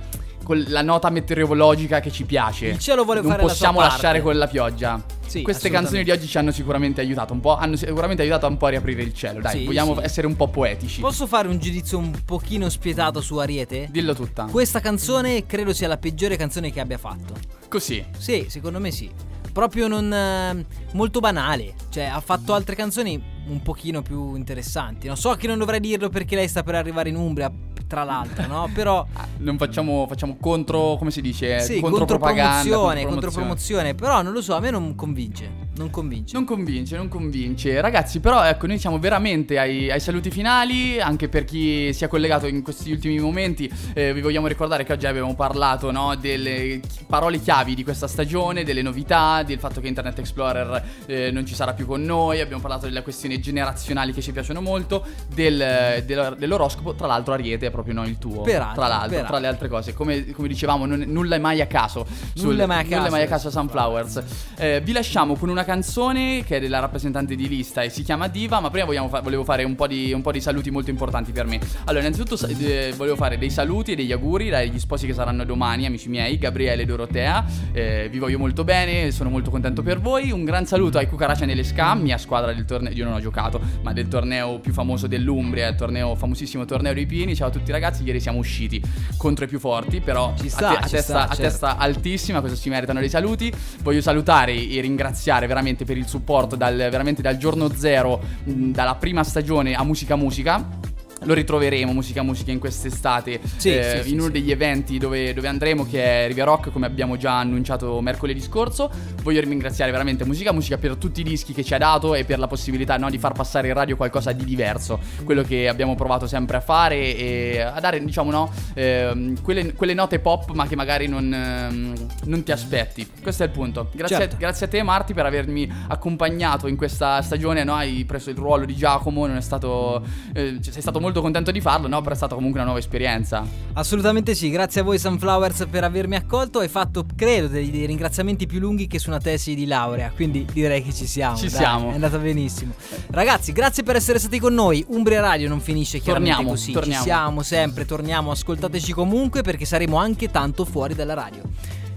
con 0.47 0.63
la 0.69 0.81
nota 0.81 1.09
meteorologica 1.09 1.99
che 1.99 2.09
ci 2.09 2.23
piace. 2.23 2.67
Il 2.67 2.79
cielo 2.79 3.03
vuole 3.03 3.19
non 3.19 3.31
fare 3.31 3.41
la 3.41 3.47
sua 3.49 3.53
possiamo 3.57 3.79
parte. 3.79 3.93
lasciare 3.95 4.21
con 4.21 4.37
la 4.37 4.47
pioggia. 4.47 5.03
Sì, 5.25 5.41
Queste 5.41 5.69
canzoni 5.69 6.05
di 6.05 6.11
oggi 6.11 6.25
ci 6.25 6.37
hanno 6.37 6.51
sicuramente 6.53 7.01
aiutato 7.01 7.33
un 7.33 7.41
po', 7.41 7.57
hanno 7.57 7.75
sicuramente 7.75 8.21
aiutato 8.21 8.47
un 8.47 8.55
po' 8.55 8.67
a 8.67 8.69
riaprire 8.69 9.01
il 9.01 9.13
cielo. 9.13 9.41
Dai, 9.41 9.59
Sì, 9.59 9.65
vogliamo 9.65 9.95
sì. 9.97 10.03
essere 10.05 10.25
un 10.25 10.37
po' 10.37 10.47
poetici. 10.47 11.01
Posso 11.01 11.27
fare 11.27 11.49
un 11.49 11.59
giudizio 11.59 11.97
un 11.97 12.17
pochino 12.23 12.69
spietato 12.69 13.19
su 13.19 13.35
Ariete? 13.35 13.89
Dillo 13.91 14.15
tutta. 14.15 14.45
Questa 14.45 14.79
canzone 14.79 15.45
credo 15.45 15.73
sia 15.73 15.89
la 15.89 15.97
peggiore 15.97 16.37
canzone 16.37 16.71
che 16.71 16.79
abbia 16.79 16.97
fatto. 16.97 17.33
Così. 17.67 18.05
Sì, 18.17 18.45
secondo 18.47 18.79
me 18.79 18.89
sì. 18.91 19.11
Proprio 19.51 19.89
non. 19.89 20.13
eh, 20.13 20.65
molto 20.93 21.19
banale. 21.19 21.73
Cioè, 21.89 22.05
ha 22.05 22.21
fatto 22.21 22.53
altre 22.53 22.75
canzoni 22.75 23.21
un 23.49 23.61
pochino 23.61 24.01
più 24.01 24.33
interessanti. 24.35 25.07
Non 25.07 25.17
so 25.17 25.33
che 25.33 25.47
non 25.47 25.57
dovrei 25.57 25.81
dirlo 25.81 26.07
perché 26.07 26.35
lei 26.37 26.47
sta 26.47 26.63
per 26.63 26.75
arrivare 26.75 27.09
in 27.09 27.17
Umbria, 27.17 27.51
tra 27.87 28.03
l'altro, 28.03 28.45
no? 28.47 28.69
Però. 28.73 29.05
Non 29.37 29.57
facciamo, 29.57 30.07
facciamo 30.07 30.35
contro, 30.39 30.95
come 30.97 31.11
si 31.11 31.21
dice? 31.21 31.59
Sì, 31.59 31.79
contropropaganda. 31.79 32.53
contropromozione, 32.53 33.05
contropromozione. 33.05 33.13
contropromozione. 33.13 33.95
Però 33.95 34.21
non 34.23 34.33
lo 34.33 34.41
so, 34.41 34.55
a 34.55 34.59
me 34.59 34.71
non 34.71 34.95
convince. 34.95 35.66
Non 35.77 35.91
convince. 35.91 36.33
Non 36.33 36.43
convince, 36.43 36.97
non 36.97 37.07
convince. 37.07 37.79
Ragazzi, 37.79 38.19
però 38.19 38.43
ecco, 38.43 38.65
noi 38.65 38.79
siamo 38.79 38.97
veramente 38.97 39.59
ai, 39.59 39.91
ai 39.91 39.99
saluti 39.99 40.31
finali, 40.31 40.99
anche 40.99 41.29
per 41.29 41.45
chi 41.45 41.93
si 41.93 42.03
è 42.03 42.07
collegato 42.07 42.47
in 42.47 42.63
questi 42.63 42.91
ultimi 42.91 43.19
momenti. 43.19 43.71
Eh, 43.93 44.11
vi 44.13 44.21
vogliamo 44.21 44.47
ricordare 44.47 44.83
che 44.83 44.93
oggi 44.93 45.05
abbiamo 45.05 45.35
parlato 45.35 45.91
no, 45.91 46.15
delle 46.15 46.79
parole 47.05 47.39
chiavi 47.39 47.75
di 47.75 47.83
questa 47.83 48.07
stagione, 48.07 48.63
delle 48.63 48.81
novità, 48.81 49.43
del 49.43 49.59
fatto 49.59 49.79
che 49.79 49.87
Internet 49.87 50.17
Explorer 50.17 50.83
eh, 51.05 51.29
non 51.31 51.45
ci 51.45 51.53
sarà 51.53 51.73
più 51.73 51.85
con 51.85 52.03
noi, 52.03 52.41
abbiamo 52.41 52.61
parlato 52.61 52.87
delle 52.87 53.03
questioni 53.03 53.39
generazionali 53.39 54.13
che 54.13 54.21
ci 54.21 54.31
piacciono 54.31 54.61
molto, 54.61 55.05
del, 55.31 56.03
del, 56.05 56.35
dell'oroscopo, 56.39 56.95
tra 56.95 57.05
l'altro 57.05 57.33
Ariete 57.33 57.67
è 57.67 57.71
proprio 57.71 57.93
no, 57.93 58.05
il 58.05 58.17
tuo. 58.17 58.41
Peraltro, 58.41 58.81
tra 58.81 58.87
l'altro, 58.87 59.09
peraltro. 59.09 59.31
tra 59.31 59.39
le 59.39 59.47
altre 59.47 59.67
cose. 59.67 59.93
Come, 59.93 60.31
come 60.31 60.47
dicevamo, 60.47 60.87
non- 60.87 61.03
nulla 61.05 61.35
è 61.35 61.39
mai 61.39 61.61
a 61.61 61.67
caso. 61.67 62.05
Nulla 62.37 62.63
è 62.63 62.65
mai 62.65 62.79
a 62.79 62.83
caso. 62.83 62.95
Nulla 62.95 63.07
è 63.07 63.11
mai 63.11 63.21
a 63.21 63.27
caso 63.27 63.49
a 63.49 63.51
Sunflowers. 63.51 64.23
Eh, 64.57 64.81
vi 64.81 64.91
lasciamo 64.91 65.35
con 65.35 65.49
una 65.49 65.65
canzone 65.67 66.45
che 66.45 66.55
è 66.55 66.59
della 66.61 66.79
rappresentante 66.79 67.35
di 67.35 67.45
lista 67.45 67.81
e 67.81 67.89
si 67.89 68.01
chiama 68.01 68.29
Diva, 68.29 68.61
ma 68.61 68.69
prima 68.69 68.87
fa- 69.09 69.19
volevo 69.19 69.43
fare 69.43 69.65
un 69.65 69.75
po, 69.75 69.85
di, 69.85 70.13
un 70.13 70.21
po' 70.21 70.31
di 70.31 70.39
saluti 70.39 70.71
molto 70.71 70.91
importanti 70.91 71.33
per 71.33 71.45
me. 71.45 71.59
Allora, 71.83 72.05
innanzitutto 72.05 72.37
eh, 72.47 72.93
volevo 72.95 73.17
fare 73.17 73.37
dei 73.37 73.49
saluti 73.49 73.91
e 73.91 73.95
degli 73.95 74.13
auguri 74.13 74.47
dagli 74.47 74.79
sposi 74.79 75.05
che 75.05 75.13
saranno 75.13 75.43
domani, 75.43 75.85
amici 75.85 76.07
miei, 76.07 76.37
Gabriele 76.37 76.83
e 76.83 76.85
Dorotea. 76.85 77.45
Eh, 77.73 78.07
vi 78.09 78.17
voglio 78.17 78.39
molto 78.39 78.63
bene, 78.63 79.11
sono 79.11 79.29
molto 79.29 79.49
contento 79.49 79.83
per 79.83 79.99
voi. 79.99 80.31
Un 80.31 80.45
gran 80.45 80.65
saluto 80.65 80.99
ai 80.99 81.07
Cucaracia 81.07 81.45
nelle 81.45 81.65
Ska, 81.65 81.95
mia 81.95 82.17
squadra 82.17 82.53
del 82.53 82.63
torneo, 82.63 82.93
io 82.93 83.03
non 83.03 83.15
ho 83.15 83.19
giocato, 83.19 83.59
ma 83.81 83.91
del 83.91 84.07
torneo 84.07 84.59
più 84.59 84.71
famoso 84.71 85.05
dell'Umbria, 85.05 85.67
il 85.67 85.75
torneo, 85.75 86.15
famosissimo 86.15 86.63
torneo 86.63 86.93
dei 86.93 87.05
Pieni. 87.05 87.35
Ciao 87.35 87.49
a 87.49 87.51
tutti 87.51 87.73
ragazzi, 87.73 88.03
ieri 88.03 88.21
siamo 88.21 88.37
usciti 88.37 88.81
contro 89.17 89.43
i 89.43 89.49
più 89.49 89.59
forti, 89.59 89.99
però 89.99 90.33
Ci 90.39 90.45
a, 90.45 90.49
sta, 90.49 90.69
te- 90.69 90.75
a 90.77 90.87
testa, 90.87 91.01
sta, 91.01 91.23
a 91.23 91.27
certo. 91.27 91.41
testa 91.41 91.75
altissima, 91.75 92.39
questo 92.39 92.57
si 92.57 92.69
meritano 92.69 93.01
dei 93.01 93.09
saluti. 93.09 93.51
Voglio 93.81 93.99
salutare 93.99 94.53
e 94.53 94.79
ringraziare 94.79 95.41
veramente 95.41 95.55
per 95.85 95.97
il 95.97 96.07
supporto 96.07 96.55
dal, 96.55 96.75
veramente 96.75 97.21
dal 97.21 97.37
giorno 97.37 97.69
zero, 97.73 98.19
mh, 98.43 98.71
dalla 98.71 98.95
prima 98.95 99.23
stagione 99.23 99.73
a 99.73 99.83
Musica 99.83 100.15
Musica. 100.15 100.86
Lo 101.23 101.33
ritroveremo 101.33 101.91
Musica 101.91 102.21
Musica 102.21 102.51
in 102.51 102.59
quest'estate 102.59 103.39
Sì, 103.57 103.75
eh, 103.75 104.01
sì, 104.03 104.11
in 104.11 104.19
uno 104.19 104.27
sì. 104.27 104.31
degli 104.33 104.51
eventi 104.51 104.97
dove, 104.97 105.33
dove 105.33 105.47
andremo 105.47 105.85
che 105.85 106.03
è 106.03 106.27
Riviera 106.27 106.51
Rock 106.51 106.71
come 106.71 106.85
abbiamo 106.85 107.17
già 107.17 107.39
annunciato 107.39 107.99
mercoledì 108.01 108.39
scorso. 108.41 108.89
Voglio 109.23 109.41
ringraziare 109.41 109.91
veramente 109.91 110.25
Musica 110.25 110.51
Musica 110.51 110.77
per 110.77 110.95
tutti 110.95 111.21
i 111.21 111.23
dischi 111.23 111.53
che 111.53 111.63
ci 111.63 111.73
ha 111.73 111.77
dato 111.77 112.13
e 112.15 112.23
per 112.23 112.39
la 112.39 112.47
possibilità 112.47 112.97
no, 112.97 113.09
di 113.09 113.17
far 113.17 113.33
passare 113.33 113.67
in 113.67 113.73
radio 113.73 113.95
qualcosa 113.95 114.31
di 114.31 114.45
diverso, 114.45 114.99
quello 115.23 115.41
che 115.41 115.67
abbiamo 115.67 115.95
provato 115.95 116.27
sempre 116.27 116.57
a 116.57 116.61
fare 116.61 117.15
e 117.15 117.59
a 117.61 117.79
dare 117.79 118.03
diciamo 118.03 118.31
no, 118.31 118.51
ehm, 118.75 119.41
quelle, 119.41 119.73
quelle 119.73 119.93
note 119.93 120.19
pop 120.19 120.51
ma 120.51 120.67
che 120.67 120.75
magari 120.75 121.07
non, 121.07 121.33
ehm, 121.33 121.93
non 122.25 122.43
ti 122.43 122.51
aspetti. 122.51 123.09
Questo 123.21 123.43
è 123.43 123.47
il 123.47 123.51
punto. 123.51 123.89
Grazie, 123.93 124.17
Certo. 124.17 124.35
a, 124.35 124.37
grazie 124.39 124.65
a 124.67 124.69
te 124.69 124.83
Marti 124.83 125.13
per 125.13 125.25
avermi 125.25 125.69
accompagnato 125.87 126.67
in 126.67 126.75
questa 126.75 127.21
stagione, 127.21 127.63
no? 127.63 127.73
hai 127.73 128.05
preso 128.05 128.29
il 128.29 128.37
ruolo 128.37 128.65
di 128.65 128.75
Giacomo, 128.75 129.25
non 129.25 129.37
è 129.37 129.41
stato, 129.41 130.03
eh, 130.33 130.57
sei 130.61 130.81
stato 130.81 130.99
molto 130.99 131.06
contento 131.13 131.51
di 131.51 131.61
farlo, 131.61 131.87
no? 131.87 132.01
però 132.01 132.13
è 132.13 132.17
stata 132.17 132.35
comunque 132.35 132.59
una 132.59 132.69
nuova 132.69 132.83
esperienza. 132.83 133.45
Assolutamente 133.73 134.35
sì, 134.35 134.49
grazie 134.49 134.81
a 134.81 134.83
voi 134.83 134.99
Sunflowers 134.99 135.67
per 135.69 135.83
avermi 135.83 136.15
accolto. 136.15 136.59
Hai 136.59 136.67
fatto, 136.67 137.05
credo, 137.15 137.47
dei, 137.47 137.69
dei 137.71 137.85
ringraziamenti 137.85 138.45
più 138.45 138.59
lunghi 138.59 138.87
che 138.87 138.99
su 138.99 139.09
una 139.09 139.19
tesi 139.19 139.55
di 139.55 139.65
laurea, 139.65 140.11
quindi 140.15 140.45
direi 140.51 140.83
che 140.83 140.93
ci 140.93 141.05
siamo. 141.05 141.35
Ci 141.35 141.49
dai, 141.49 141.57
siamo. 141.57 141.91
È 141.91 141.93
andata 141.93 142.17
benissimo. 142.17 142.73
Ragazzi, 143.11 143.51
grazie 143.51 143.83
per 143.83 143.95
essere 143.95 144.19
stati 144.19 144.39
con 144.39 144.53
noi. 144.53 144.83
Umbria 144.89 145.21
Radio 145.21 145.47
non 145.47 145.59
finisce 145.59 145.99
chiaramente 145.99 146.35
Torniamo, 146.35 146.55
così. 146.55 146.71
torniamo. 146.71 147.03
Ci 147.03 147.09
siamo 147.09 147.41
sempre, 147.43 147.85
torniamo, 147.85 148.31
ascoltateci 148.31 148.91
comunque 148.93 149.41
perché 149.41 149.65
saremo 149.65 149.97
anche 149.97 150.29
tanto 150.31 150.65
fuori 150.65 150.93
dalla 150.93 151.13
radio. 151.13 151.43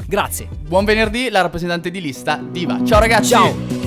Grazie. 0.06 0.48
Buon 0.66 0.84
venerdì, 0.84 1.28
la 1.30 1.40
rappresentante 1.40 1.90
di 1.90 2.00
lista 2.00 2.36
Diva. 2.42 2.84
Ciao 2.84 2.98
ragazzi! 2.98 3.28
Ciao. 3.28 3.79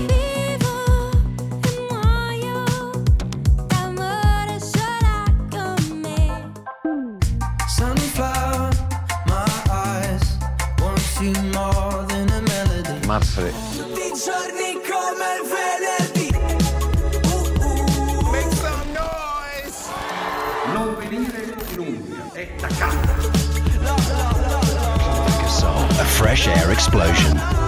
share 26.43 26.71
explosion. 26.73 27.62